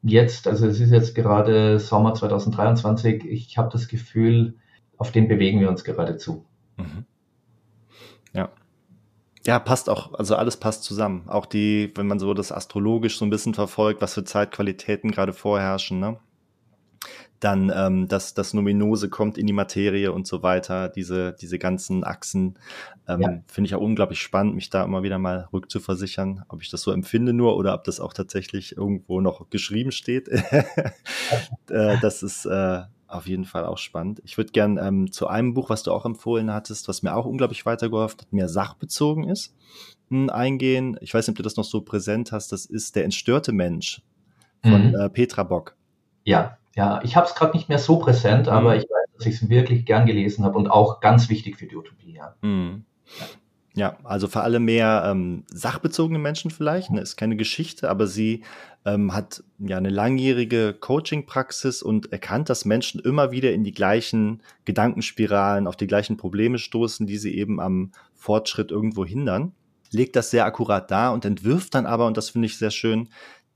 [0.02, 4.56] jetzt, also es ist jetzt gerade Sommer 2023, ich habe das Gefühl,
[4.96, 6.46] auf den bewegen wir uns gerade zu.
[6.78, 7.04] Mhm.
[8.32, 8.48] Ja.
[9.44, 11.28] Ja, passt auch, also alles passt zusammen.
[11.28, 15.34] Auch die, wenn man so das astrologisch so ein bisschen verfolgt, was für Zeitqualitäten gerade
[15.34, 16.16] vorherrschen, ne?
[17.44, 22.02] Dann ähm, dass das Nominose kommt in die Materie und so weiter, diese, diese ganzen
[22.02, 22.58] Achsen,
[23.06, 23.42] ähm, ja.
[23.48, 26.90] finde ich auch unglaublich spannend, mich da immer wieder mal rückzuversichern, ob ich das so
[26.90, 30.28] empfinde nur oder ob das auch tatsächlich irgendwo noch geschrieben steht.
[31.68, 34.22] äh, das ist äh, auf jeden Fall auch spannend.
[34.24, 37.26] Ich würde gern ähm, zu einem Buch, was du auch empfohlen hattest, was mir auch
[37.26, 39.54] unglaublich weitergeholfen hat, mehr sachbezogen ist,
[40.08, 40.96] mh, hm, eingehen.
[41.02, 42.52] Ich weiß nicht, ob du das noch so präsent hast.
[42.52, 44.00] Das ist Der entstörte Mensch
[44.62, 44.94] von mhm.
[44.94, 45.76] äh, Petra Bock.
[46.24, 48.80] Ja, ja, ich habe es gerade nicht mehr so präsent, aber mhm.
[48.80, 51.76] ich weiß, dass ich es wirklich gern gelesen habe und auch ganz wichtig für die
[51.76, 52.14] Utopie.
[52.14, 52.34] Ja.
[52.42, 52.84] Mhm.
[53.76, 56.90] Ja, also für alle mehr ähm, sachbezogene Menschen vielleicht.
[56.90, 58.44] Ne, ist keine Geschichte, aber sie
[58.84, 64.42] ähm, hat ja eine langjährige Coaching-Praxis und erkannt, dass Menschen immer wieder in die gleichen
[64.64, 69.52] Gedankenspiralen, auf die gleichen Probleme stoßen, die sie eben am Fortschritt irgendwo hindern.
[69.90, 73.08] Legt das sehr akkurat dar und entwirft dann aber, und das finde ich sehr schön,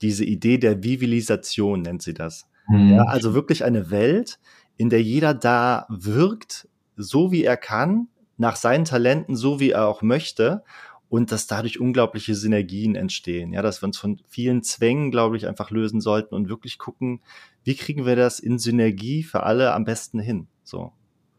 [0.03, 2.49] diese Idee der Vivilisation nennt sie das.
[2.69, 2.95] Mhm.
[2.95, 4.39] Ja, also wirklich eine Welt,
[4.77, 9.89] in der jeder da wirkt, so wie er kann, nach seinen Talenten, so wie er
[9.89, 10.63] auch möchte
[11.09, 13.53] und dass dadurch unglaubliche Synergien entstehen.
[13.53, 17.21] Ja, dass wir uns von vielen Zwängen, glaube ich, einfach lösen sollten und wirklich gucken,
[17.65, 20.49] wie kriegen wir das in Synergie für alle am besten hin.
[20.63, 20.93] So.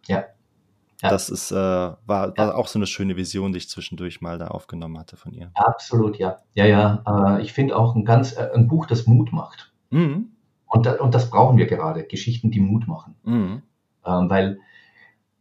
[0.08, 0.26] Ja.
[1.02, 1.10] ja.
[1.10, 2.54] Das ist, äh, war, war ja.
[2.56, 5.52] auch so eine schöne Vision, die ich zwischendurch mal da aufgenommen hatte von ihr.
[5.54, 6.40] Absolut, ja.
[6.54, 7.38] Ja, ja.
[7.38, 9.72] Äh, ich finde auch ein ganz, äh, ein Buch, das Mut macht.
[9.92, 10.32] Mhm.
[10.70, 13.16] Und, und das brauchen wir gerade, Geschichten, die Mut machen.
[13.24, 13.64] Mhm.
[14.06, 14.60] Ähm, weil,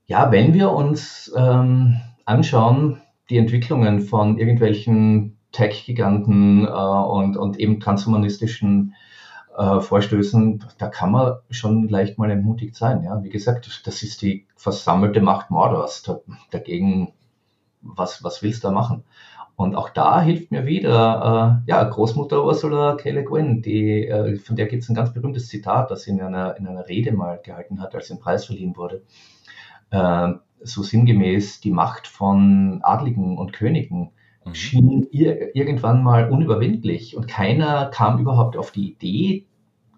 [0.07, 7.79] ja, wenn wir uns ähm, anschauen, die Entwicklungen von irgendwelchen Tech-Giganten äh, und, und eben
[7.79, 8.95] transhumanistischen
[9.57, 13.03] äh, Vorstößen, da kann man schon leicht mal entmutigt sein.
[13.03, 13.23] Ja?
[13.23, 16.03] Wie gesagt, das ist die versammelte Macht Mordors.
[16.03, 16.21] Da,
[16.51, 17.13] dagegen,
[17.83, 19.05] was, was willst du da machen?
[19.59, 23.11] Und auch da hilft mir wieder äh, ja, Großmutter Ursula K.
[23.11, 26.21] Le Guin, die, äh, von der gibt es ein ganz berühmtes Zitat, das sie in
[26.21, 29.03] einer, in einer Rede mal gehalten hat, als ein Preis verliehen wurde.
[29.91, 34.13] Äh, so sinngemäß, die Macht von Adligen und Königen
[34.45, 34.55] mhm.
[34.55, 39.47] schien ihr irgendwann mal unüberwindlich und keiner kam überhaupt auf die Idee,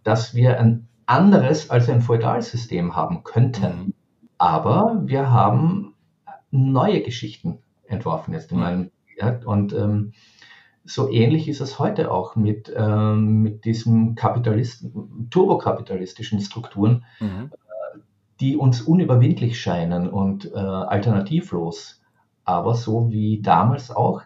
[0.04, 3.88] dass wir ein anderes als ein Feudalsystem haben könnten.
[3.88, 3.94] Mhm.
[4.38, 5.96] Aber wir haben
[6.50, 8.62] neue Geschichten entworfen jetzt in mhm.
[8.62, 8.90] meinem
[9.20, 10.12] ja, und ähm,
[10.84, 17.50] so ähnlich ist es heute auch mit, ähm, mit diesen Kapitalisten, turbokapitalistischen Strukturen, mhm.
[17.52, 17.98] äh,
[18.40, 22.02] die uns unüberwindlich scheinen und äh, alternativlos.
[22.44, 24.22] Aber so wie damals auch,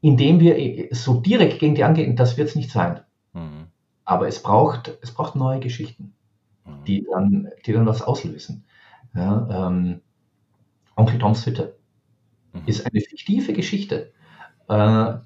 [0.00, 3.00] indem wir äh, so direkt gegen die angehen, das wird es nicht sein.
[3.32, 3.66] Mhm.
[4.04, 6.14] Aber es braucht, es braucht neue Geschichten,
[6.64, 6.84] mhm.
[6.86, 8.64] die, dann, die dann was auslösen.
[9.14, 10.00] Ja, ähm,
[10.94, 11.76] Onkel Toms Hütte
[12.52, 12.62] mhm.
[12.66, 14.12] ist eine fiktive Geschichte,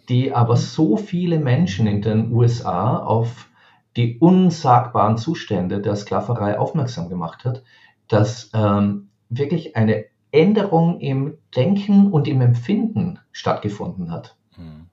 [0.08, 3.50] die aber so viele Menschen in den USA auf
[3.96, 7.62] die unsagbaren Zustände der Sklaverei aufmerksam gemacht hat,
[8.08, 14.36] dass ähm, wirklich eine Änderung im Denken und im Empfinden stattgefunden hat.
[14.56, 14.86] Mhm.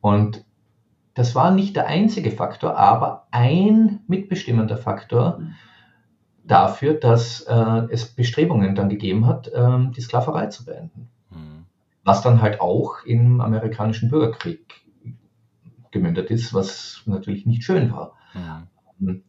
[0.00, 0.44] Und
[1.14, 5.40] das war nicht der einzige Faktor, aber ein mitbestimmender Faktor
[6.44, 11.08] dafür, dass äh, es Bestrebungen dann gegeben hat, äh, die Sklaverei zu beenden
[12.04, 14.84] was dann halt auch im amerikanischen Bürgerkrieg
[15.90, 18.12] gemündet ist, was natürlich nicht schön war.
[18.34, 18.66] Ja.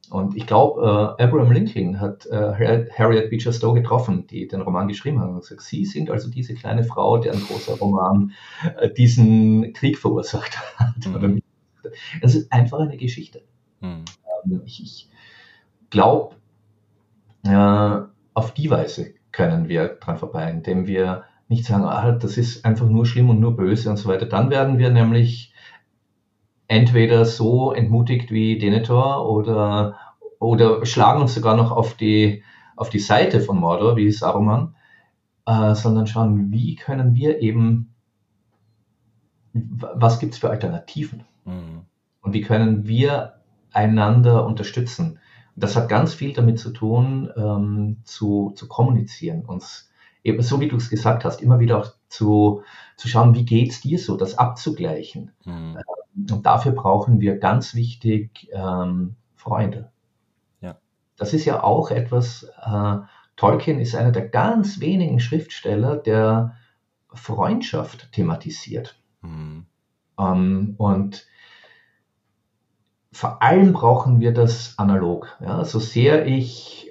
[0.10, 4.88] Und ich glaube, äh, Abraham Lincoln hat äh, Harriet Beecher Stowe getroffen, die den Roman
[4.88, 8.32] geschrieben hat, und gesagt, Sie sind also diese kleine Frau, deren großer Roman
[8.78, 11.06] äh, diesen Krieg verursacht hat.
[11.08, 11.42] Mhm.
[12.22, 13.42] Es ist einfach eine Geschichte.
[13.82, 14.06] Mhm.
[14.46, 15.10] Ähm, ich, ich
[15.90, 16.36] glaube,
[17.44, 18.02] äh,
[18.34, 22.88] auf die Weise können wir dran vorbei, indem wir nicht sagen, ah, das ist einfach
[22.88, 24.26] nur schlimm und nur böse und so weiter.
[24.26, 25.54] Dann werden wir nämlich
[26.68, 29.98] entweder so entmutigt wie Denethor oder,
[30.40, 32.44] oder schlagen uns sogar noch auf die,
[32.76, 34.76] auf die Seite von Mordor, wie Saruman,
[35.46, 37.94] äh, sondern schauen, wie können wir eben,
[39.54, 41.24] was gibt es für Alternativen?
[41.46, 41.86] Mhm.
[42.22, 43.36] Und wie können wir
[43.72, 45.20] einander unterstützen?
[45.56, 49.90] Das hat ganz viel damit zu tun, ähm, zu, zu kommunizieren, uns
[50.26, 52.64] eben so wie du es gesagt hast, immer wieder auch zu,
[52.98, 55.32] zu schauen, wie geht es dir so, das abzugleichen.
[55.46, 55.78] Mhm.
[56.16, 59.92] Und dafür brauchen wir ganz wichtig ähm, Freunde.
[60.62, 60.78] Ja.
[61.16, 62.98] Das ist ja auch etwas, äh,
[63.36, 66.56] Tolkien ist einer der ganz wenigen Schriftsteller, der
[67.14, 69.00] Freundschaft thematisiert.
[69.22, 69.68] Mhm.
[70.18, 71.28] Ähm, und
[73.12, 75.38] vor allem brauchen wir das analog.
[75.40, 75.64] Ja?
[75.66, 76.85] So sehr ich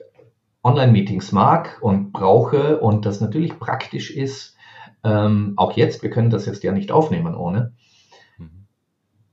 [0.65, 4.57] Online-Meetings mag und brauche und das natürlich praktisch ist,
[5.05, 7.73] ähm, auch jetzt, wir können das jetzt ja nicht aufnehmen ohne,
[8.39, 8.67] mhm.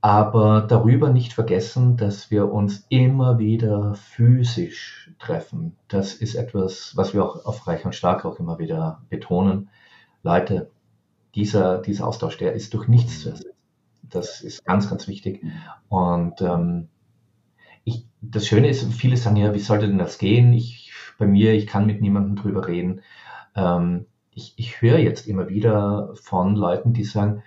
[0.01, 5.77] aber darüber nicht vergessen, dass wir uns immer wieder physisch treffen.
[5.87, 9.69] Das ist etwas, was wir auch auf Reich und Stark auch immer wieder betonen.
[10.23, 10.69] Leute,
[11.33, 13.51] dieser, dieser Austausch, der ist durch nichts zu ersetzen.
[14.03, 15.41] Das ist ganz, ganz wichtig.
[15.87, 16.89] Und ähm,
[17.85, 20.51] ich, das Schöne ist, viele sagen ja, wie sollte denn das gehen?
[20.51, 20.90] Ich,
[21.21, 23.01] bei mir, ich kann mit niemandem drüber reden.
[23.55, 27.43] Ähm, ich, ich höre jetzt immer wieder von Leuten, die sagen,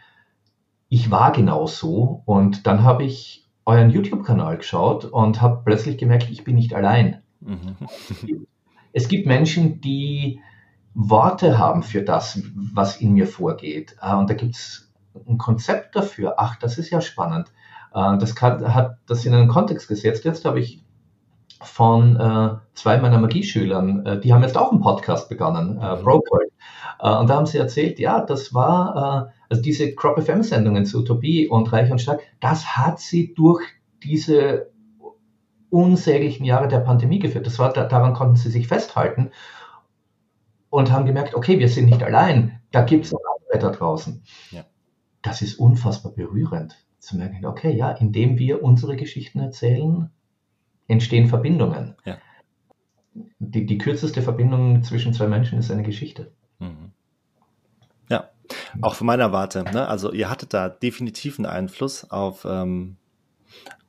[0.88, 6.30] ich war genau so und dann habe ich euren YouTube-Kanal geschaut und habe plötzlich gemerkt,
[6.30, 7.22] ich bin nicht allein.
[7.40, 7.76] Mhm.
[8.92, 10.40] es gibt Menschen, die
[10.94, 13.96] Worte haben für das, was in mir vorgeht.
[14.00, 14.92] Äh, und da gibt es
[15.26, 16.34] ein Konzept dafür.
[16.36, 17.52] Ach, das ist ja spannend.
[17.92, 20.24] Äh, das kann, hat das in einen Kontext gesetzt.
[20.24, 20.83] Jetzt habe ich
[21.66, 26.02] von äh, zwei meiner Magieschülern, äh, die haben jetzt auch einen Podcast begonnen, äh, mhm.
[26.02, 26.52] Brokered.
[27.00, 31.00] Äh, und da haben sie erzählt, ja, das war, äh, also diese Crop FM-Sendungen zu
[31.00, 33.62] Utopie und Reich und Stark, das hat sie durch
[34.02, 34.70] diese
[35.70, 37.46] unsäglichen Jahre der Pandemie geführt.
[37.46, 39.30] Das war, daran konnten sie sich festhalten
[40.70, 44.22] und haben gemerkt, okay, wir sind nicht allein, da gibt es noch andere da draußen.
[44.50, 44.64] Ja.
[45.22, 50.10] Das ist unfassbar berührend zu merken, okay, ja, indem wir unsere Geschichten erzählen,
[50.88, 51.96] entstehen Verbindungen.
[52.04, 52.18] Ja.
[53.38, 56.32] Die, die kürzeste Verbindung zwischen zwei Menschen ist eine Geschichte.
[56.58, 56.92] Mhm.
[58.10, 58.30] Ja,
[58.82, 59.64] auch von meiner Warte.
[59.64, 59.86] Ne?
[59.86, 62.96] Also ihr hattet da definitiv einen Einfluss auf, ähm,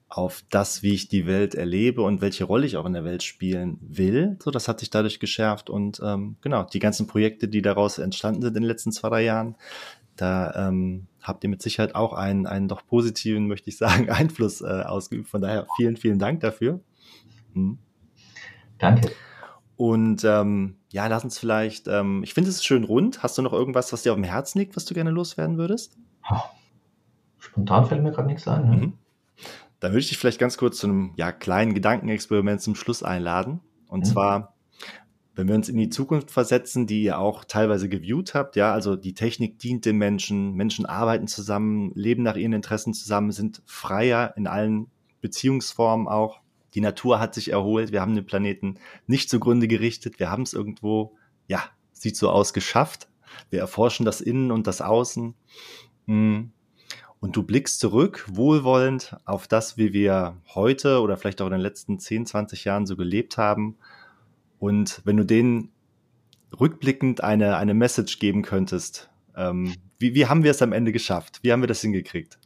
[0.08, 3.24] auf das, wie ich die Welt erlebe und welche Rolle ich auch in der Welt
[3.24, 4.38] spielen will.
[4.42, 8.42] So, das hat sich dadurch geschärft und ähm, genau, die ganzen Projekte, die daraus entstanden
[8.42, 9.56] sind in den letzten zwei, drei Jahren,
[10.16, 14.62] da ähm, habt ihr mit Sicherheit auch einen, einen doch positiven, möchte ich sagen, Einfluss
[14.62, 15.30] äh, ausgeübt.
[15.30, 16.80] Von daher vielen, vielen Dank dafür.
[17.54, 17.80] Mhm.
[18.78, 19.12] Danke.
[19.78, 23.24] Und ähm, ja, lass uns vielleicht, ähm, ich finde es schön rund.
[23.24, 25.98] Hast du noch irgendwas, was dir auf dem Herzen liegt, was du gerne loswerden würdest?
[27.38, 28.70] Spontan fällt mir gerade nichts ein.
[28.70, 28.78] Ne?
[28.78, 28.94] Mhm.
[29.80, 33.60] Dann würde ich dich vielleicht ganz kurz zu einem ja, kleinen Gedankenexperiment zum Schluss einladen.
[33.88, 34.06] Und mhm.
[34.06, 34.55] zwar,
[35.36, 38.96] wenn wir uns in die Zukunft versetzen, die ihr auch teilweise geviewt habt, ja, also
[38.96, 44.34] die Technik dient den Menschen, Menschen arbeiten zusammen, leben nach ihren Interessen zusammen, sind freier
[44.38, 44.88] in allen
[45.20, 46.40] Beziehungsformen auch.
[46.74, 48.76] Die Natur hat sich erholt, wir haben den Planeten
[49.08, 51.16] nicht zugrunde gerichtet, wir haben es irgendwo,
[51.48, 53.10] ja, sieht so aus, geschafft.
[53.50, 55.36] Wir erforschen das Innen und das Außen.
[56.08, 56.52] Hm.
[57.20, 61.62] Und du blickst zurück, wohlwollend, auf das, wie wir heute oder vielleicht auch in den
[61.62, 63.78] letzten 10, 20 Jahren so gelebt haben
[64.66, 65.70] und wenn du denen
[66.60, 71.44] rückblickend eine, eine Message geben könntest, ähm, wie, wie haben wir es am Ende geschafft?
[71.44, 72.40] Wie haben wir das hingekriegt?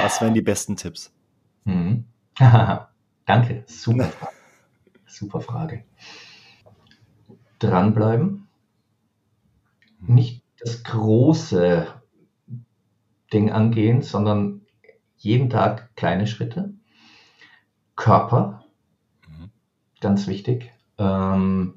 [0.00, 1.14] Was wären die besten Tipps?
[1.62, 2.04] Mhm.
[3.26, 4.36] Danke, super Frage.
[5.06, 5.84] super Frage.
[7.60, 8.48] Dranbleiben.
[10.00, 10.14] Mhm.
[10.16, 11.86] Nicht das große
[13.32, 14.62] Ding angehen, sondern
[15.16, 16.74] jeden Tag kleine Schritte.
[17.94, 18.64] Körper,
[20.00, 20.71] ganz wichtig.
[21.02, 21.74] Ähm,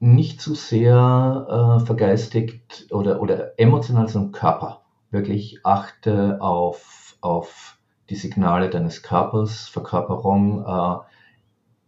[0.00, 4.82] nicht zu sehr äh, vergeistigt oder, oder emotional, sondern Körper.
[5.10, 7.78] Wirklich achte auf, auf
[8.10, 10.98] die Signale deines Körpers, Verkörperung, äh,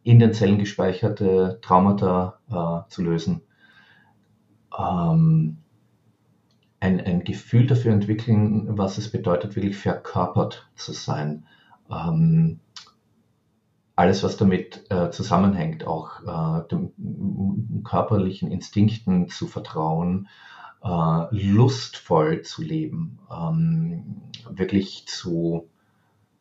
[0.03, 3.43] in den Zellen gespeicherte Traumata äh, zu lösen.
[4.77, 5.59] Ähm,
[6.81, 11.47] ein, ein Gefühl dafür entwickeln, was es bedeutet, wirklich verkörpert zu sein.
[11.91, 12.61] Ähm,
[14.01, 20.29] alles, was damit äh, zusammenhängt, auch äh, dem körperlichen Instinkten zu vertrauen,
[20.83, 25.69] äh, lustvoll zu leben, ähm, wirklich zu,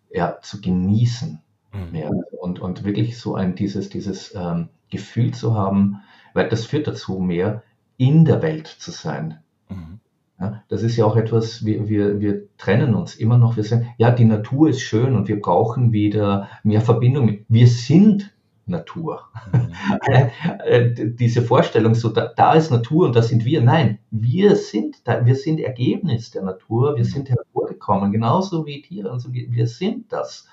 [0.10, 1.42] ja, zu genießen.
[1.74, 1.96] Mhm.
[1.96, 6.02] Ja, und, und wirklich so ein dieses, dieses ähm, Gefühl zu haben,
[6.34, 7.64] weil das führt dazu, mehr
[7.98, 9.40] in der Welt zu sein.
[9.68, 10.00] Mhm.
[10.40, 13.58] Ja, das ist ja auch etwas, wir, wir, wir trennen uns immer noch.
[13.58, 17.40] Wir sagen, ja, die Natur ist schön und wir brauchen wieder mehr Verbindung.
[17.50, 18.32] Wir sind
[18.70, 19.24] Natur.
[19.52, 19.70] Mhm.
[20.66, 23.62] Äh, diese Vorstellung, so da, da, ist Natur und da sind wir.
[23.62, 27.10] Nein, wir sind da, wir sind Ergebnis der Natur, wir mhm.
[27.10, 30.48] sind hervorgekommen, genauso wie Tiere und so, wir, wir sind das.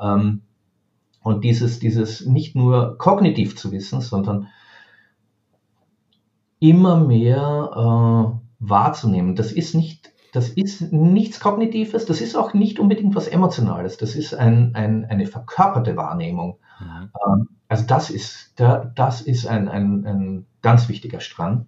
[0.00, 0.42] Ähm,
[1.22, 4.48] und dieses, dieses nicht nur kognitiv zu wissen, sondern
[6.58, 9.34] immer mehr äh, wahrzunehmen.
[9.34, 14.14] Das ist nicht, das ist nichts Kognitives, das ist auch nicht unbedingt was Emotionales, das
[14.14, 16.58] ist ein, ein, eine verkörperte Wahrnehmung.
[16.78, 17.10] Mhm.
[17.26, 21.66] Ähm, also das ist, da, das ist ein, ein, ein ganz wichtiger Strang.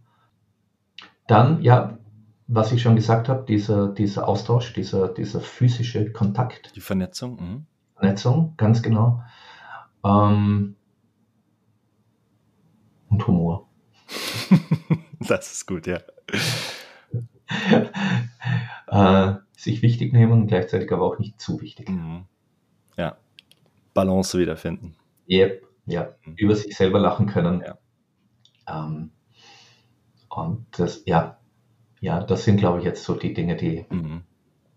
[1.27, 1.99] Dann, ja,
[2.47, 6.77] was ich schon gesagt habe, dieser, dieser Austausch, dieser, dieser physische Kontakt.
[6.77, 7.37] Die Vernetzung.
[7.37, 7.67] Mhm.
[7.97, 9.23] Vernetzung, ganz genau.
[10.05, 10.77] Ähm,
[13.09, 13.69] und Humor.
[15.21, 15.99] das ist gut, ja.
[18.89, 21.89] äh, sich wichtig nehmen und gleichzeitig aber auch nicht zu wichtig.
[21.89, 22.25] Mhm.
[22.97, 23.17] Ja.
[23.95, 24.97] Balance wiederfinden.
[25.29, 25.63] Yep.
[25.87, 26.15] Ja.
[26.25, 26.35] Mhm.
[26.37, 27.63] Über sich selber lachen können.
[27.65, 27.79] Ja.
[28.69, 29.11] Ähm,
[30.29, 31.39] und das, ja,
[32.01, 34.23] ja, das sind, glaube ich, jetzt so die Dinge, die, mhm.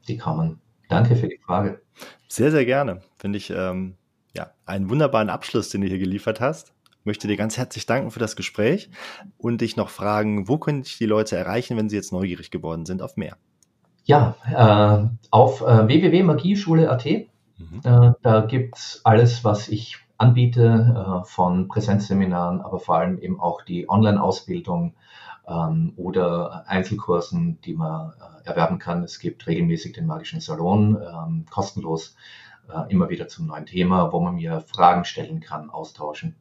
[0.07, 0.61] die kommen.
[0.89, 1.81] Danke für die Frage.
[2.27, 3.01] Sehr, sehr gerne.
[3.17, 3.95] Finde ich ähm,
[4.35, 6.74] ja, einen wunderbaren Abschluss, den du hier geliefert hast
[7.05, 8.89] möchte dir ganz herzlich danken für das Gespräch
[9.37, 12.85] und dich noch fragen, wo können dich die Leute erreichen, wenn sie jetzt neugierig geworden
[12.85, 13.37] sind auf mehr?
[14.05, 17.05] Ja, äh, auf äh, www.magieschule.at.
[17.05, 17.81] Mhm.
[17.83, 23.61] Äh, da gibt's alles, was ich anbiete, äh, von Präsenzseminaren, aber vor allem eben auch
[23.63, 24.93] die Online-Ausbildung
[25.47, 29.03] ähm, oder Einzelkursen, die man äh, erwerben kann.
[29.03, 32.15] Es gibt regelmäßig den Magischen Salon, ähm, kostenlos,
[32.69, 36.35] äh, immer wieder zum neuen Thema, wo man mir Fragen stellen kann, austauschen.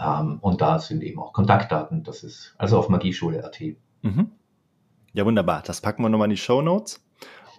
[0.00, 2.02] Ähm, und da sind eben auch Kontaktdaten.
[2.02, 3.60] Das ist also auf magieschule.at.
[4.02, 4.30] Mhm.
[5.12, 5.62] Ja, wunderbar.
[5.64, 7.04] Das packen wir nochmal in die Show Notes.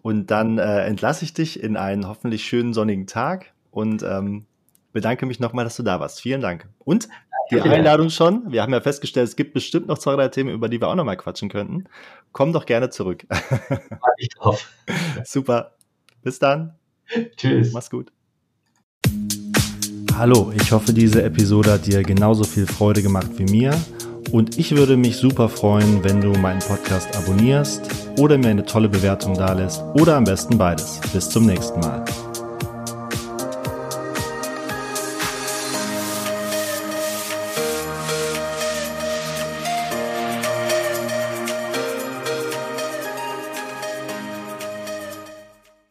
[0.02, 4.48] Und dann äh, entlasse ich dich in einen hoffentlich schönen sonnigen Tag und ähm,
[4.94, 6.22] bedanke mich nochmal, dass du da warst.
[6.22, 6.68] Vielen Dank.
[6.80, 7.08] Und
[7.52, 8.52] die Einladung schon.
[8.52, 10.96] Wir haben ja festgestellt, es gibt bestimmt noch zwei, drei Themen, über die wir auch
[10.96, 11.86] nochmal quatschen könnten.
[12.32, 13.28] Komm doch gerne zurück.
[14.18, 14.72] Ich drauf.
[15.26, 15.76] Super.
[16.24, 16.76] Bis dann.
[17.36, 17.74] Tschüss.
[17.74, 18.12] Mach's gut.
[20.22, 23.74] Hallo, ich hoffe, diese Episode hat dir genauso viel Freude gemacht wie mir.
[24.32, 27.82] Und ich würde mich super freuen, wenn du meinen Podcast abonnierst
[28.19, 31.01] oder mir eine tolle Bewertung dalässt oder am besten beides.
[31.11, 32.05] Bis zum nächsten Mal.